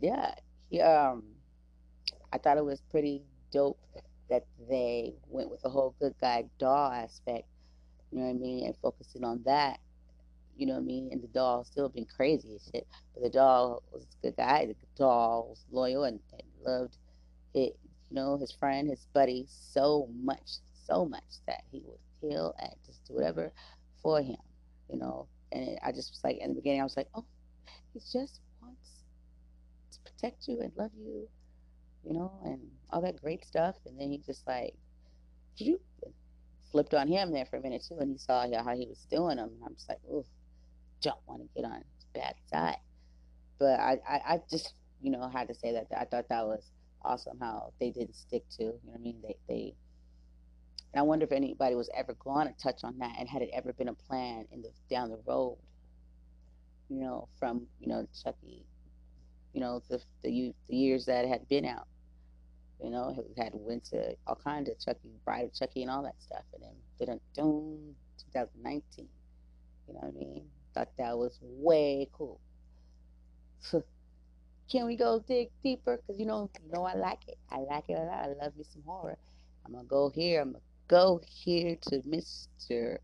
yeah, 0.00 0.34
he 0.70 0.80
um 0.80 1.24
I 2.32 2.38
thought 2.38 2.58
it 2.58 2.64
was 2.64 2.82
pretty 2.90 3.22
dope 3.52 3.78
that 4.28 4.44
they 4.68 5.14
went 5.28 5.50
with 5.50 5.62
the 5.62 5.70
whole 5.70 5.94
good 6.00 6.14
guy 6.20 6.44
doll 6.58 6.90
aspect, 6.90 7.46
you 8.10 8.18
know 8.18 8.24
what 8.24 8.30
I 8.30 8.34
mean, 8.34 8.66
and 8.66 8.76
focusing 8.82 9.24
on 9.24 9.42
that, 9.44 9.78
you 10.56 10.66
know 10.66 10.74
what 10.74 10.82
I 10.82 10.84
mean, 10.84 11.08
and 11.12 11.22
the 11.22 11.28
doll 11.28 11.64
still 11.64 11.88
being 11.88 12.06
crazy 12.06 12.54
as 12.54 12.70
shit, 12.72 12.86
but 13.14 13.22
the 13.22 13.30
doll 13.30 13.82
was 13.92 14.04
a 14.04 14.26
good 14.26 14.36
guy, 14.36 14.66
the 14.66 14.76
doll 14.96 15.48
was 15.50 15.64
loyal 15.70 16.04
and, 16.04 16.20
and 16.32 16.42
loved 16.64 16.96
it, 17.54 17.76
you 18.10 18.14
know, 18.14 18.36
his 18.38 18.52
friend, 18.52 18.88
his 18.88 19.06
buddy 19.14 19.46
so 19.48 20.08
much, 20.22 20.58
so 20.86 21.04
much 21.04 21.22
that 21.46 21.62
he 21.70 21.82
would 21.84 21.98
kill 22.20 22.54
and 22.60 22.72
just 22.86 23.04
do 23.06 23.14
whatever 23.14 23.52
for 24.02 24.20
him, 24.20 24.36
you 24.90 24.98
know, 24.98 25.26
and 25.52 25.68
it, 25.68 25.78
I 25.84 25.92
just 25.92 26.10
was 26.10 26.20
like, 26.24 26.38
in 26.38 26.50
the 26.50 26.54
beginning, 26.54 26.80
I 26.80 26.84
was 26.84 26.96
like, 26.96 27.08
oh, 27.14 27.24
he 27.92 28.00
just 28.00 28.40
wants 28.60 29.04
to 29.92 29.98
protect 30.00 30.48
you 30.48 30.60
and 30.60 30.72
love 30.76 30.90
you 30.96 31.28
you 32.04 32.12
know, 32.12 32.32
and 32.44 32.60
all 32.90 33.00
that 33.02 33.20
great 33.20 33.44
stuff. 33.44 33.76
And 33.86 33.98
then 33.98 34.10
he 34.10 34.18
just 34.18 34.46
like 34.46 34.74
flipped 36.70 36.94
on 36.94 37.08
him 37.08 37.32
there 37.32 37.46
for 37.46 37.56
a 37.56 37.60
minute 37.60 37.84
too, 37.88 37.98
and 37.98 38.10
he 38.10 38.18
saw 38.18 38.46
how 38.62 38.74
he 38.74 38.86
was 38.86 39.06
doing 39.10 39.38
him. 39.38 39.50
And 39.54 39.62
I'm 39.66 39.74
just 39.74 39.88
like, 39.88 40.00
oof, 40.12 40.26
don't 41.04 41.20
want 41.26 41.42
to 41.42 41.48
get 41.54 41.64
on 41.64 41.76
his 41.76 42.06
bad 42.14 42.34
side. 42.50 42.78
But 43.58 43.78
I, 43.78 43.98
I, 44.08 44.20
I 44.34 44.40
just, 44.50 44.74
you 45.00 45.10
know, 45.10 45.28
had 45.28 45.48
to 45.48 45.54
say 45.54 45.72
that 45.72 45.86
I 45.96 46.04
thought 46.04 46.28
that 46.28 46.44
was 46.44 46.64
awesome 47.02 47.38
how 47.40 47.72
they 47.78 47.90
didn't 47.90 48.16
stick 48.16 48.42
to, 48.56 48.64
you 48.64 48.72
know 48.72 48.92
what 48.92 49.00
I 49.00 49.02
mean? 49.02 49.22
They, 49.22 49.36
they, 49.48 49.74
and 50.92 51.00
I 51.00 51.02
wonder 51.02 51.24
if 51.24 51.32
anybody 51.32 51.74
was 51.74 51.90
ever 51.96 52.14
going 52.14 52.48
to 52.48 52.54
touch 52.60 52.80
on 52.82 52.98
that, 52.98 53.14
and 53.18 53.28
had 53.28 53.42
it 53.42 53.50
ever 53.52 53.72
been 53.72 53.88
a 53.88 53.94
plan 53.94 54.46
in 54.50 54.62
the 54.62 54.70
down 54.88 55.10
the 55.10 55.20
road, 55.26 55.58
you 56.88 57.00
know, 57.00 57.28
from 57.38 57.66
you 57.80 57.88
know 57.88 58.06
Chucky, 58.22 58.64
you 59.52 59.60
know, 59.60 59.82
the 59.88 60.00
the, 60.22 60.54
the 60.68 60.76
years 60.76 61.06
that 61.06 61.26
had 61.26 61.48
been 61.48 61.64
out 61.64 61.86
you 62.82 62.90
know, 62.90 63.14
had 63.38 63.52
went 63.54 63.84
to 63.84 64.14
all 64.26 64.36
kinds 64.36 64.68
of 64.68 64.78
Chucky, 64.78 65.08
Bride 65.24 65.44
of 65.46 65.54
Chucky, 65.54 65.82
and 65.82 65.90
all 65.90 66.02
that 66.02 66.20
stuff, 66.20 66.44
and 66.52 66.62
then 66.62 66.74
didn't 66.98 67.22
doom 67.34 67.94
2019. 68.32 69.08
You 69.86 69.94
know 69.94 70.00
what 70.00 70.08
I 70.08 70.12
mean? 70.12 70.44
Thought 70.74 70.90
that 70.98 71.16
was 71.16 71.38
way 71.42 72.08
cool. 72.12 72.40
Can 74.70 74.86
we 74.86 74.96
go 74.96 75.22
dig 75.26 75.50
deeper? 75.62 76.00
Cause 76.06 76.18
you 76.18 76.26
know, 76.26 76.50
you 76.64 76.72
know, 76.72 76.84
I 76.84 76.94
like 76.94 77.28
it. 77.28 77.38
I 77.50 77.58
like 77.58 77.84
it 77.88 77.94
a 77.94 78.02
lot. 78.02 78.24
I 78.24 78.44
love 78.44 78.56
me 78.56 78.64
some 78.72 78.82
horror. 78.84 79.18
I'm 79.64 79.72
gonna 79.72 79.84
go 79.84 80.10
here. 80.10 80.40
I'm 80.40 80.52
gonna 80.52 80.62
go 80.88 81.20
here 81.24 81.76
to 81.90 82.00
Mr. 82.00 82.98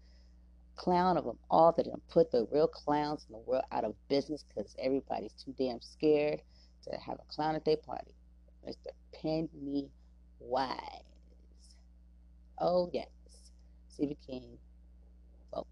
Clown 0.77 1.17
of 1.19 1.25
them 1.25 1.39
all 1.51 1.73
that 1.73 1.85
done 1.85 2.01
put 2.09 2.33
the 2.33 2.47
real 2.51 2.67
clowns 2.67 3.27
in 3.29 3.35
the 3.35 3.39
world 3.41 3.65
out 3.71 3.85
of 3.85 3.95
business 4.09 4.45
because 4.49 4.75
everybody's 4.79 5.35
too 5.35 5.55
damn 5.59 5.81
scared 5.81 6.41
to 6.85 6.97
have 6.99 7.19
a 7.19 7.35
clown 7.35 7.55
at 7.55 7.65
their 7.65 7.77
party. 7.77 8.15
Mr. 8.67 8.89
Pennywise. 9.13 9.91
Oh, 12.59 12.91
yes. 12.93 13.09
Stephen 13.89 14.17
King. 14.27 14.59
Oh, 15.53 15.67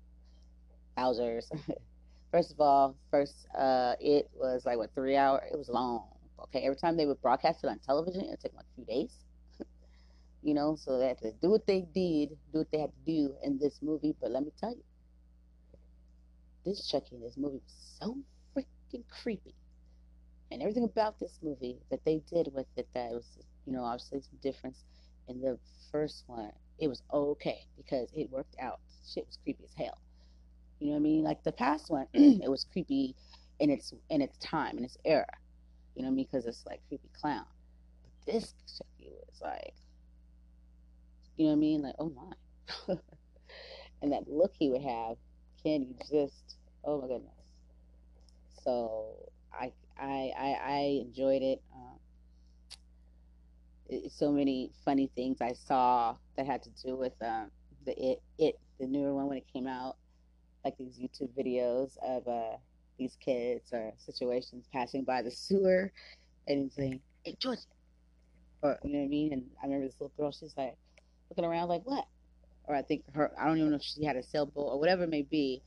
Bowser's. 0.96 1.50
first 2.30 2.52
of 2.52 2.60
all, 2.60 2.96
first, 3.10 3.46
uh, 3.56 3.94
it 4.00 4.28
was 4.34 4.64
like, 4.64 4.78
what, 4.78 4.94
three 4.94 5.16
hours? 5.16 5.42
It 5.52 5.56
was 5.56 5.68
long. 5.68 6.08
Okay, 6.44 6.60
every 6.60 6.76
time 6.76 6.96
they 6.96 7.06
would 7.06 7.20
broadcast 7.20 7.64
it 7.64 7.68
on 7.68 7.78
television, 7.80 8.22
it 8.22 8.40
took 8.40 8.54
like 8.54 8.64
a 8.64 8.74
few 8.76 8.84
days. 8.84 9.12
you 10.42 10.54
know, 10.54 10.76
so 10.76 10.98
they 10.98 11.08
had 11.08 11.18
to 11.18 11.32
do 11.42 11.50
what 11.50 11.66
they 11.66 11.80
did, 11.80 12.30
do 12.52 12.58
what 12.58 12.70
they 12.70 12.78
had 12.78 12.90
to 12.90 13.12
do 13.12 13.34
in 13.42 13.58
this 13.58 13.78
movie. 13.82 14.14
But 14.20 14.30
let 14.30 14.44
me 14.44 14.52
tell 14.58 14.70
you, 14.70 14.82
this 16.64 16.86
Chucky 16.88 17.16
in 17.16 17.22
this 17.22 17.36
movie 17.36 17.60
was 17.64 17.98
so 18.00 18.16
freaking 18.54 19.04
creepy 19.22 19.54
and 20.50 20.62
everything 20.62 20.84
about 20.84 21.18
this 21.18 21.38
movie 21.42 21.78
that 21.90 22.04
they 22.04 22.22
did 22.30 22.48
with 22.54 22.66
it 22.76 22.86
that 22.94 23.10
was 23.10 23.24
you 23.66 23.72
know 23.72 23.84
obviously 23.84 24.20
some 24.20 24.38
difference 24.42 24.84
in 25.28 25.40
the 25.40 25.58
first 25.92 26.24
one 26.26 26.50
it 26.78 26.88
was 26.88 27.02
okay 27.12 27.60
because 27.76 28.08
it 28.14 28.30
worked 28.30 28.56
out 28.60 28.80
shit 29.06 29.26
was 29.26 29.38
creepy 29.44 29.64
as 29.64 29.74
hell 29.76 29.98
you 30.80 30.88
know 30.88 30.92
what 30.92 30.98
i 30.98 31.02
mean? 31.02 31.22
Like 31.24 31.42
the 31.44 31.52
past 31.52 31.90
one 31.90 32.06
it 32.14 32.50
was 32.50 32.66
creepy 32.72 33.14
in 33.60 33.70
its 33.70 33.92
in 34.10 34.22
its 34.22 34.36
time 34.38 34.78
in 34.78 34.84
its 34.84 34.96
era. 35.04 35.26
You 35.94 36.02
know 36.02 36.08
what 36.08 36.12
i 36.12 36.16
mean? 36.16 36.26
Because 36.30 36.46
it's 36.46 36.64
like 36.66 36.80
creepy 36.88 37.08
clown. 37.20 37.46
But 38.02 38.32
this 38.32 38.54
Chucky 38.66 39.10
was 39.10 39.40
like 39.42 39.74
you 41.36 41.46
know 41.46 41.50
what 41.50 41.56
i 41.56 41.60
mean? 41.60 41.82
Like 41.82 41.94
oh 41.98 42.10
my. 42.10 42.94
And 44.00 44.12
that 44.12 44.28
look 44.28 44.52
he 44.56 44.70
would 44.70 44.82
have 44.82 45.16
can 45.62 45.82
you 45.82 45.94
just 46.10 46.56
oh 46.84 47.00
my 47.00 47.08
goodness. 47.08 47.32
So 48.62 49.14
I 49.52 49.72
I 49.98 50.32
I, 50.38 50.58
I 50.64 51.02
enjoyed 51.04 51.42
it. 51.42 51.60
Um, 51.74 51.98
it. 53.88 54.12
So 54.12 54.30
many 54.30 54.70
funny 54.84 55.10
things 55.16 55.38
I 55.40 55.52
saw 55.52 56.16
that 56.36 56.46
had 56.46 56.62
to 56.64 56.70
do 56.84 56.96
with 56.96 57.14
um, 57.22 57.50
the 57.84 57.98
it 58.00 58.22
it 58.38 58.58
the 58.78 58.86
newer 58.86 59.14
one 59.14 59.26
when 59.26 59.38
it 59.38 59.46
came 59.52 59.66
out, 59.66 59.96
like 60.64 60.76
these 60.76 60.98
YouTube 60.98 61.30
videos 61.38 61.96
of 62.02 62.26
uh, 62.26 62.56
these 62.98 63.16
kids 63.20 63.70
or 63.72 63.92
situations 63.98 64.66
passing 64.72 65.04
by 65.04 65.22
the 65.22 65.30
sewer, 65.30 65.92
and 66.46 66.72
saying, 66.72 67.00
"Hey 67.24 67.36
George," 67.38 67.60
or 68.62 68.78
you 68.84 68.92
know 68.92 68.98
what 68.98 69.04
I 69.04 69.08
mean. 69.08 69.32
And 69.32 69.50
I 69.62 69.66
remember 69.66 69.86
this 69.86 69.96
little 70.00 70.12
girl, 70.16 70.32
she's 70.32 70.56
like 70.56 70.76
looking 71.30 71.44
around 71.44 71.68
like, 71.68 71.82
"What?" 71.84 72.06
Or 72.64 72.74
I 72.74 72.82
think 72.82 73.04
her, 73.14 73.32
I 73.38 73.46
don't 73.46 73.58
even 73.58 73.70
know 73.70 73.76
if 73.76 73.82
she 73.82 74.04
had 74.04 74.16
a 74.16 74.22
sailboat 74.22 74.72
or 74.72 74.78
whatever 74.78 75.04
it 75.04 75.10
may 75.10 75.22
be, 75.22 75.62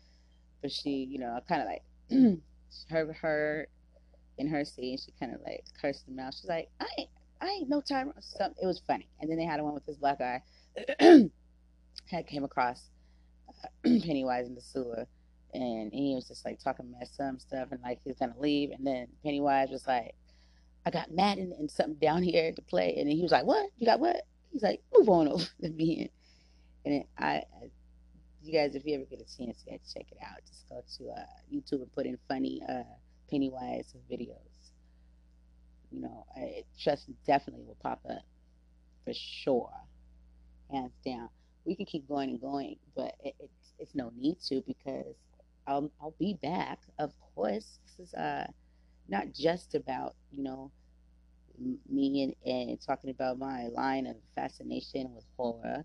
but 0.61 0.71
she, 0.71 1.07
you 1.09 1.19
know, 1.19 1.39
kind 1.47 1.61
of 1.61 1.67
like 1.67 1.83
her 2.89 3.13
her 3.13 3.67
in 4.37 4.47
her 4.47 4.65
scene, 4.65 4.97
she 4.97 5.11
kind 5.19 5.33
of 5.33 5.41
like 5.41 5.63
cursed 5.79 6.07
him 6.07 6.19
out. 6.19 6.33
She's 6.33 6.49
like, 6.49 6.69
I 6.79 6.87
ain't, 6.97 7.09
I 7.41 7.47
ain't 7.47 7.69
no 7.69 7.81
time. 7.81 8.11
Something. 8.19 8.63
It 8.63 8.67
was 8.67 8.81
funny. 8.85 9.07
And 9.19 9.29
then 9.29 9.37
they 9.37 9.45
had 9.45 9.61
one 9.61 9.73
with 9.73 9.85
this 9.85 9.97
black 9.97 10.19
guy. 10.19 10.41
had 12.09 12.27
came 12.27 12.43
across 12.43 12.89
Pennywise 13.83 14.47
in 14.47 14.55
the 14.55 14.61
sewer, 14.61 15.05
and 15.53 15.91
he 15.93 16.15
was 16.15 16.27
just 16.27 16.45
like 16.45 16.59
talking 16.59 16.91
mess 16.91 17.11
some 17.15 17.39
stuff, 17.39 17.69
and 17.71 17.81
like 17.81 17.99
he's 18.03 18.17
gonna 18.17 18.35
leave, 18.37 18.71
and 18.71 18.85
then 18.85 19.07
Pennywise 19.23 19.69
was 19.69 19.85
like, 19.87 20.15
I 20.85 20.91
got 20.91 21.11
Madden 21.11 21.53
and 21.57 21.69
something 21.69 21.95
down 21.95 22.23
here 22.23 22.51
to 22.51 22.61
play, 22.61 22.95
and 22.97 23.07
then 23.07 23.15
he 23.15 23.23
was 23.23 23.31
like, 23.31 23.45
What? 23.45 23.69
You 23.77 23.85
got 23.85 23.99
what? 23.99 24.21
He's 24.51 24.63
like, 24.63 24.81
Move 24.95 25.09
on 25.09 25.27
over 25.27 25.45
to 25.61 25.69
me. 25.69 26.11
And 26.85 26.95
then 26.95 27.03
I, 27.17 27.43
I 27.61 27.71
you 28.43 28.53
guys, 28.53 28.75
if 28.75 28.85
you 28.85 28.95
ever 28.95 29.05
get 29.05 29.21
a 29.21 29.37
chance, 29.37 29.63
you 29.65 29.71
guys 29.71 29.93
check 29.93 30.07
it 30.11 30.17
out. 30.23 30.39
Just 30.47 30.67
go 30.67 30.81
to 30.97 31.11
uh, 31.11 31.25
YouTube 31.53 31.81
and 31.83 31.93
put 31.93 32.05
in 32.05 32.17
funny 32.27 32.61
uh, 32.67 32.83
Pennywise 33.29 33.93
videos. 34.11 34.37
You 35.91 36.01
know, 36.01 36.25
it 36.37 36.65
just 36.77 37.09
definitely 37.27 37.65
will 37.65 37.77
pop 37.83 37.99
up 38.09 38.23
for 39.05 39.13
sure, 39.13 39.71
hands 40.71 40.93
down. 41.05 41.29
We 41.65 41.75
can 41.75 41.85
keep 41.85 42.07
going 42.07 42.31
and 42.31 42.41
going, 42.41 42.77
but 42.95 43.15
it, 43.23 43.35
it's 43.39 43.73
it's 43.79 43.95
no 43.95 44.11
need 44.17 44.39
to 44.47 44.61
because 44.65 45.15
I'll 45.67 45.91
I'll 46.01 46.15
be 46.19 46.37
back. 46.41 46.79
Of 46.99 47.13
course, 47.35 47.79
this 47.85 48.07
is 48.07 48.13
uh 48.13 48.47
not 49.07 49.33
just 49.33 49.75
about 49.75 50.15
you 50.31 50.43
know 50.43 50.71
me 51.89 52.23
and, 52.23 52.53
and 52.53 52.81
talking 52.81 53.09
about 53.09 53.37
my 53.37 53.67
line 53.67 54.07
of 54.07 54.15
fascination 54.35 55.13
with 55.13 55.25
horror. 55.37 55.83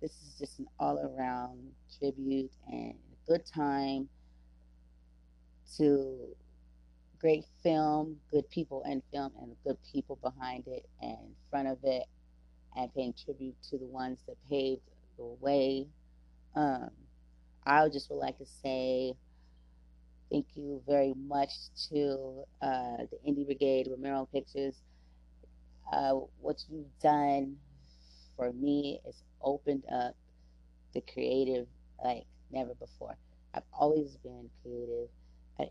This 0.00 0.12
is 0.12 0.36
just 0.38 0.58
an 0.60 0.66
all 0.78 0.98
around 0.98 1.58
tribute 1.98 2.52
and 2.68 2.94
a 2.94 3.30
good 3.30 3.44
time 3.44 4.08
to 5.76 6.34
great 7.20 7.44
film, 7.62 8.16
good 8.30 8.48
people 8.50 8.82
in 8.86 9.02
film, 9.12 9.32
and 9.40 9.54
good 9.64 9.76
people 9.92 10.18
behind 10.22 10.66
it 10.66 10.86
and 11.02 11.18
in 11.18 11.34
front 11.50 11.68
of 11.68 11.78
it, 11.82 12.04
and 12.76 12.92
paying 12.94 13.12
tribute 13.24 13.56
to 13.68 13.78
the 13.78 13.86
ones 13.86 14.18
that 14.26 14.36
paved 14.48 14.80
the 15.20 15.36
way. 15.40 15.86
Um, 16.56 16.90
I 17.66 17.88
just 17.88 18.10
would 18.10 18.16
like 18.16 18.38
to 18.38 18.46
say 18.62 19.14
thank 20.30 20.46
you 20.54 20.82
very 20.86 21.14
much 21.14 21.50
to 21.90 22.44
uh, 22.62 22.96
the 23.10 23.18
Indie 23.28 23.44
Brigade, 23.44 23.88
Romero 23.90 24.28
Pictures. 24.32 24.76
Uh, 25.92 26.12
what 26.40 26.62
you've 26.68 26.98
done 27.02 27.56
for 28.36 28.52
me 28.52 29.00
is 29.06 29.22
opened 29.42 29.84
up 29.92 30.14
the 30.94 31.02
creative 31.12 31.66
like 32.02 32.24
never 32.50 32.74
before. 32.74 33.16
I've 33.54 33.64
always 33.72 34.16
been 34.16 34.48
creative. 34.62 35.08
I, 35.58 35.68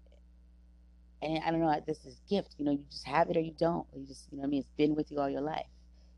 and 1.21 1.43
I 1.43 1.51
don't 1.51 1.61
know, 1.61 1.81
this 1.87 2.05
is 2.05 2.21
gift. 2.29 2.55
You 2.57 2.65
know, 2.65 2.71
you 2.71 2.83
just 2.91 3.07
have 3.07 3.29
it 3.29 3.37
or 3.37 3.41
you 3.41 3.53
don't. 3.57 3.87
You 3.95 4.05
just, 4.05 4.27
you 4.31 4.37
know, 4.37 4.43
I 4.43 4.47
mean, 4.47 4.59
it's 4.59 4.69
been 4.77 4.95
with 4.95 5.11
you 5.11 5.19
all 5.19 5.29
your 5.29 5.41
life. 5.41 5.65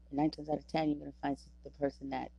And 0.10 0.20
nine 0.20 0.32
times 0.32 0.50
out 0.50 0.58
of 0.58 0.68
ten, 0.68 0.90
you're 0.90 1.00
gonna 1.00 1.14
find 1.22 1.38
the 1.64 1.70
person 1.72 2.10
that 2.10 2.32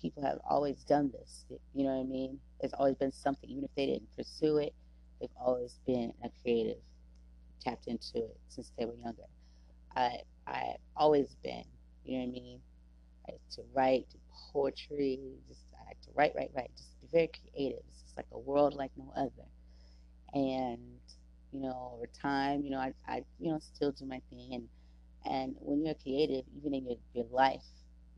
people 0.00 0.22
have 0.22 0.38
always 0.48 0.82
done 0.84 1.10
this. 1.12 1.44
You 1.74 1.84
know 1.84 1.94
what 1.94 2.00
I 2.00 2.04
mean? 2.04 2.38
There's 2.60 2.72
always 2.74 2.96
been 2.96 3.12
something, 3.12 3.48
even 3.50 3.64
if 3.64 3.70
they 3.76 3.86
didn't 3.86 4.14
pursue 4.16 4.58
it, 4.58 4.74
they've 5.20 5.28
always 5.38 5.78
been 5.86 6.12
a 6.24 6.30
creative, 6.42 6.78
tapped 7.60 7.86
into 7.86 8.18
it 8.18 8.36
since 8.48 8.72
they 8.78 8.84
were 8.86 8.94
younger. 8.94 9.24
I 9.94 10.20
I've 10.46 10.80
always 10.96 11.36
been, 11.42 11.64
you 12.04 12.18
know 12.18 12.24
what 12.24 12.30
I 12.30 12.32
mean? 12.32 12.60
I 13.28 13.32
like 13.32 13.48
to 13.56 13.62
write, 13.74 14.06
poetry, 14.52 15.20
just 15.48 15.60
I 15.80 15.86
like 15.86 16.00
to 16.02 16.08
write, 16.14 16.32
write, 16.34 16.50
write, 16.54 16.70
just 16.76 17.00
be 17.00 17.08
very 17.12 17.28
creative. 17.28 17.80
It's 17.88 18.02
just 18.02 18.16
like 18.16 18.26
a 18.32 18.38
world 18.38 18.74
like 18.74 18.90
no 18.96 19.12
other. 19.16 19.46
And, 20.32 20.78
you 21.52 21.60
know, 21.60 21.92
over 21.94 22.06
time, 22.06 22.62
you 22.64 22.70
know, 22.70 22.78
I, 22.78 22.92
I 23.06 23.24
you 23.38 23.50
know, 23.52 23.58
still 23.60 23.92
do 23.92 24.06
my 24.06 24.20
thing 24.30 24.54
and 24.54 24.68
and 25.22 25.54
when 25.60 25.84
you're 25.84 25.94
creative, 25.94 26.44
even 26.56 26.72
in 26.72 26.86
your, 26.86 26.96
your 27.12 27.26
life, 27.30 27.62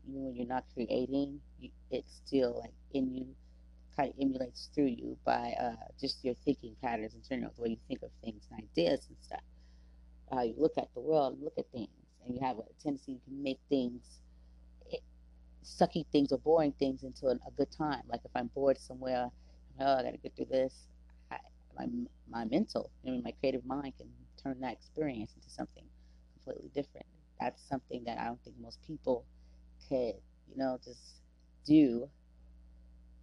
when 0.05 0.35
you're 0.35 0.47
not 0.47 0.65
creating, 0.73 1.39
you, 1.59 1.69
it's 1.91 2.21
still 2.25 2.59
like 2.61 2.73
in 2.93 3.13
you, 3.15 3.27
kind 3.95 4.09
of 4.09 4.15
emulates 4.19 4.69
through 4.73 4.87
you 4.87 5.17
by 5.25 5.53
uh, 5.59 5.75
just 5.99 6.23
your 6.23 6.33
thinking 6.45 6.75
patterns 6.81 7.13
in 7.13 7.21
general, 7.27 7.51
the 7.55 7.61
way 7.61 7.69
you 7.69 7.77
think 7.87 8.01
of 8.01 8.09
things 8.23 8.43
and 8.51 8.63
ideas 8.63 9.07
and 9.07 9.17
stuff, 9.21 9.43
how 10.31 10.41
you 10.41 10.53
look 10.57 10.73
at 10.77 10.87
the 10.93 10.99
world 10.99 11.33
and 11.33 11.43
look 11.43 11.57
at 11.57 11.65
things, 11.71 11.89
and 12.25 12.35
you 12.35 12.41
have 12.41 12.57
a 12.57 12.63
tendency 12.81 13.13
to 13.25 13.31
make 13.31 13.59
things, 13.69 14.19
it, 14.89 15.01
sucky 15.63 16.05
things 16.11 16.31
or 16.31 16.39
boring 16.39 16.73
things 16.73 17.03
into 17.03 17.27
a, 17.27 17.31
a 17.31 17.51
good 17.55 17.71
time. 17.71 18.01
Like 18.07 18.21
if 18.25 18.31
I'm 18.35 18.47
bored 18.47 18.77
somewhere, 18.79 19.29
oh, 19.79 19.97
I 19.97 20.03
got 20.03 20.11
to 20.11 20.17
get 20.17 20.35
through 20.35 20.47
this. 20.51 20.73
I, 21.31 21.37
my 21.77 21.87
my 22.29 22.45
mental, 22.45 22.89
I 23.05 23.11
mean, 23.11 23.21
my 23.23 23.31
creative 23.39 23.65
mind 23.65 23.93
can 23.97 24.07
turn 24.41 24.59
that 24.61 24.73
experience 24.73 25.33
into 25.35 25.49
something 25.49 25.83
completely 26.33 26.69
different. 26.73 27.05
That's 27.39 27.61
something 27.61 28.03
that 28.05 28.19
I 28.19 28.25
don't 28.25 28.41
think 28.43 28.55
most 28.61 28.79
people 28.85 29.25
could, 29.89 30.15
you 30.49 30.57
know, 30.57 30.79
just 30.83 31.21
do, 31.65 32.09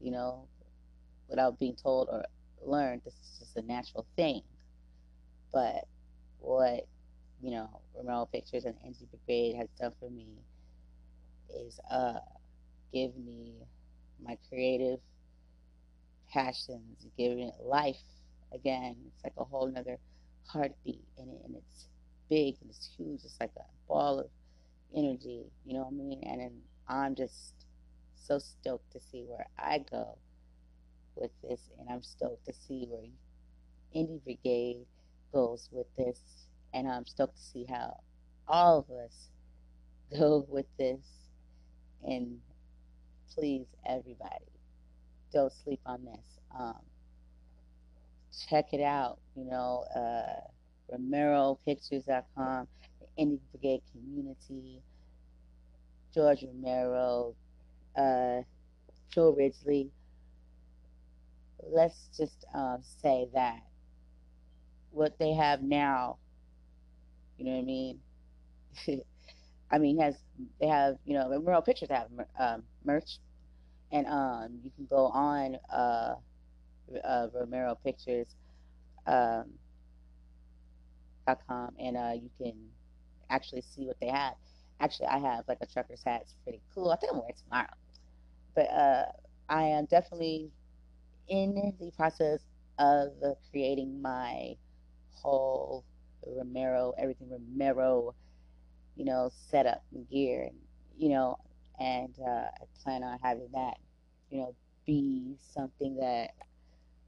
you 0.00 0.10
know, 0.10 0.46
without 1.28 1.58
being 1.58 1.76
told 1.76 2.08
or 2.10 2.24
learned. 2.64 3.02
This 3.04 3.14
is 3.14 3.38
just 3.38 3.56
a 3.56 3.62
natural 3.62 4.06
thing. 4.16 4.42
But 5.52 5.86
what, 6.40 6.86
you 7.42 7.50
know, 7.50 7.68
Romero 7.96 8.26
Pictures 8.26 8.64
and 8.64 8.74
Indie 8.86 9.08
Brigade 9.10 9.56
has 9.56 9.68
done 9.78 9.92
for 9.98 10.10
me 10.10 10.26
is 11.58 11.80
uh, 11.90 12.20
give 12.92 13.16
me 13.16 13.54
my 14.24 14.36
creative 14.48 15.00
passions, 16.32 17.06
giving 17.16 17.40
it 17.40 17.54
life 17.62 17.96
again. 18.52 18.96
It's 19.06 19.24
like 19.24 19.34
a 19.36 19.44
whole 19.44 19.66
nother 19.68 19.98
heartbeat 20.46 21.04
in 21.18 21.28
it, 21.28 21.42
and 21.44 21.56
it's 21.56 21.86
big 22.28 22.56
and 22.60 22.70
it's 22.70 22.90
huge. 22.96 23.20
It's 23.24 23.36
like 23.40 23.52
a 23.56 23.64
ball 23.88 24.20
of 24.20 24.26
energy, 24.96 25.46
you 25.64 25.74
know 25.74 25.80
what 25.80 25.92
I 25.92 25.96
mean? 25.96 26.20
And 26.24 26.40
then 26.40 26.52
I'm 26.88 27.14
just 27.14 27.54
so 28.14 28.38
stoked 28.38 28.92
to 28.92 29.00
see 29.00 29.24
where 29.26 29.46
I 29.58 29.78
go 29.90 30.18
with 31.16 31.30
this, 31.42 31.60
and 31.78 31.88
I'm 31.88 32.02
stoked 32.02 32.46
to 32.46 32.52
see 32.52 32.86
where 32.88 33.08
Indie 33.94 34.22
Brigade 34.22 34.86
goes 35.32 35.68
with 35.72 35.86
this, 35.96 36.20
and 36.74 36.88
I'm 36.88 37.06
stoked 37.06 37.36
to 37.36 37.42
see 37.42 37.64
how 37.68 37.98
all 38.48 38.78
of 38.78 38.90
us 38.90 39.28
go 40.18 40.46
with 40.48 40.66
this. 40.78 41.00
And 42.02 42.38
please, 43.34 43.66
everybody, 43.88 44.46
don't 45.32 45.52
sleep 45.52 45.80
on 45.86 46.04
this. 46.04 46.38
Um, 46.58 46.80
check 48.48 48.72
it 48.72 48.82
out. 48.82 49.18
You 49.36 49.44
know, 49.44 49.84
uh, 49.94 50.96
RomeroPictures.com 50.96 52.68
Indie 53.18 53.40
Brigade 53.52 53.82
community, 53.92 54.80
George 56.14 56.44
Romero, 56.44 57.34
uh, 57.96 58.42
Joe 59.10 59.34
Ridgely. 59.36 59.90
Let's 61.62 62.08
just 62.16 62.44
um, 62.54 62.82
say 63.02 63.28
that 63.34 63.60
what 64.90 65.18
they 65.18 65.32
have 65.34 65.62
now, 65.62 66.16
you 67.38 67.44
know 67.44 67.52
what 67.52 67.58
I 67.58 67.62
mean? 67.62 68.00
I 69.72 69.78
mean, 69.78 70.00
has 70.00 70.16
they 70.60 70.66
have 70.66 70.96
you 71.04 71.14
know 71.14 71.28
Romero 71.30 71.60
Pictures 71.60 71.90
have 71.90 72.08
um, 72.38 72.62
merch, 72.84 73.18
and 73.92 74.06
um, 74.06 74.58
you 74.64 74.70
can 74.74 74.86
go 74.86 75.06
on 75.06 75.56
uh, 75.72 76.14
uh, 77.04 77.26
Romero 77.32 77.76
Pictures 77.84 78.26
um, 79.06 79.44
com 81.48 81.70
and 81.78 81.96
uh, 81.96 82.12
you 82.14 82.30
can 82.38 82.54
actually 83.30 83.62
see 83.62 83.86
what 83.86 83.96
they 84.00 84.08
have. 84.08 84.34
Actually, 84.80 85.06
I 85.06 85.18
have 85.18 85.44
like 85.48 85.58
a 85.60 85.66
trucker's 85.66 86.02
hat. 86.04 86.22
It's 86.22 86.34
pretty 86.44 86.60
cool. 86.74 86.90
I 86.90 86.96
think 86.96 87.12
I'm 87.12 87.18
wearing 87.18 87.34
it 87.34 87.42
tomorrow. 87.44 87.68
But 88.54 88.70
uh, 88.70 89.04
I 89.48 89.64
am 89.64 89.86
definitely 89.86 90.50
in 91.28 91.74
the 91.78 91.90
process 91.92 92.40
of 92.78 93.12
creating 93.50 94.00
my 94.02 94.56
whole 95.12 95.84
Romero, 96.26 96.92
everything 96.98 97.30
Romero, 97.30 98.14
you 98.96 99.04
know, 99.04 99.30
setup 99.50 99.82
and 99.94 100.08
gear, 100.10 100.44
and 100.44 100.56
you 100.98 101.10
know, 101.10 101.38
and 101.78 102.14
uh, 102.20 102.46
I 102.46 102.82
plan 102.82 103.02
on 103.02 103.18
having 103.22 103.48
that, 103.52 103.78
you 104.30 104.38
know, 104.38 104.54
be 104.86 105.36
something 105.54 105.96
that, 105.96 106.32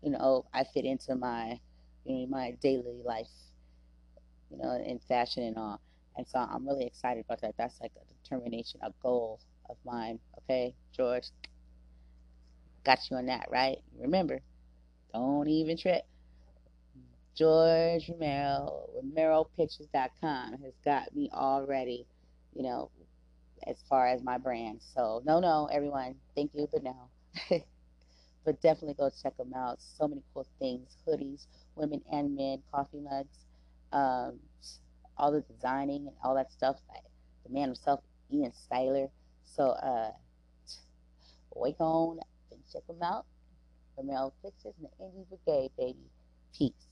you 0.02 0.10
know, 0.10 0.46
I 0.54 0.64
fit 0.64 0.84
into 0.84 1.14
my, 1.14 1.58
you 2.04 2.14
know, 2.14 2.26
my 2.26 2.52
daily 2.62 3.00
life, 3.04 3.28
you 4.50 4.58
know, 4.58 4.74
in 4.74 4.98
fashion 5.00 5.42
and 5.42 5.56
all. 5.58 5.80
And 6.16 6.26
so 6.28 6.38
I'm 6.38 6.66
really 6.66 6.86
excited 6.86 7.24
about 7.24 7.40
that. 7.42 7.54
That's 7.58 7.80
like 7.80 7.92
a 7.96 8.04
determination, 8.22 8.80
a 8.82 8.92
goal 9.02 9.40
of 9.68 9.76
mine. 9.84 10.18
Okay, 10.38 10.74
George, 10.96 11.24
got 12.84 12.98
you 13.10 13.16
on 13.16 13.26
that, 13.26 13.48
right? 13.50 13.78
Remember, 13.98 14.40
don't 15.12 15.48
even 15.48 15.76
trip. 15.76 16.04
George 17.34 18.08
Romero, 18.08 18.88
RomeroPictures.com 19.02 20.52
has 20.62 20.74
got 20.84 21.14
me 21.14 21.30
already, 21.32 22.06
you 22.54 22.62
know, 22.62 22.90
as 23.66 23.76
far 23.88 24.06
as 24.08 24.22
my 24.22 24.38
brand. 24.38 24.80
So, 24.94 25.22
no, 25.24 25.40
no, 25.40 25.66
everyone, 25.72 26.16
thank 26.36 26.52
you, 26.54 26.68
but 26.72 26.82
no. 26.82 27.10
but 28.44 28.60
definitely 28.60 28.94
go 28.94 29.10
check 29.22 29.36
them 29.36 29.52
out. 29.54 29.78
So 29.80 30.08
many 30.08 30.22
cool 30.34 30.46
things 30.58 30.96
hoodies, 31.06 31.46
women 31.76 32.02
and 32.10 32.34
men, 32.36 32.62
coffee 32.72 33.00
mugs. 33.00 33.38
Um, 33.92 34.40
all 35.22 35.32
the 35.32 35.42
designing 35.42 36.08
and 36.08 36.16
all 36.24 36.34
that 36.34 36.52
stuff 36.52 36.76
by 36.88 36.96
the 37.46 37.54
man 37.54 37.68
himself, 37.68 38.00
Ian 38.32 38.52
Styler. 38.52 39.08
So 39.44 39.70
uh, 39.70 40.10
wake 41.54 41.76
on 41.80 42.18
and 42.50 42.60
check 42.72 42.86
them 42.88 43.02
out. 43.02 43.26
Romero 43.96 44.32
Pictures 44.42 44.74
and 44.78 44.88
the 44.98 45.04
Indie 45.04 45.28
Brigade, 45.28 45.70
baby. 45.78 46.10
Peace. 46.58 46.91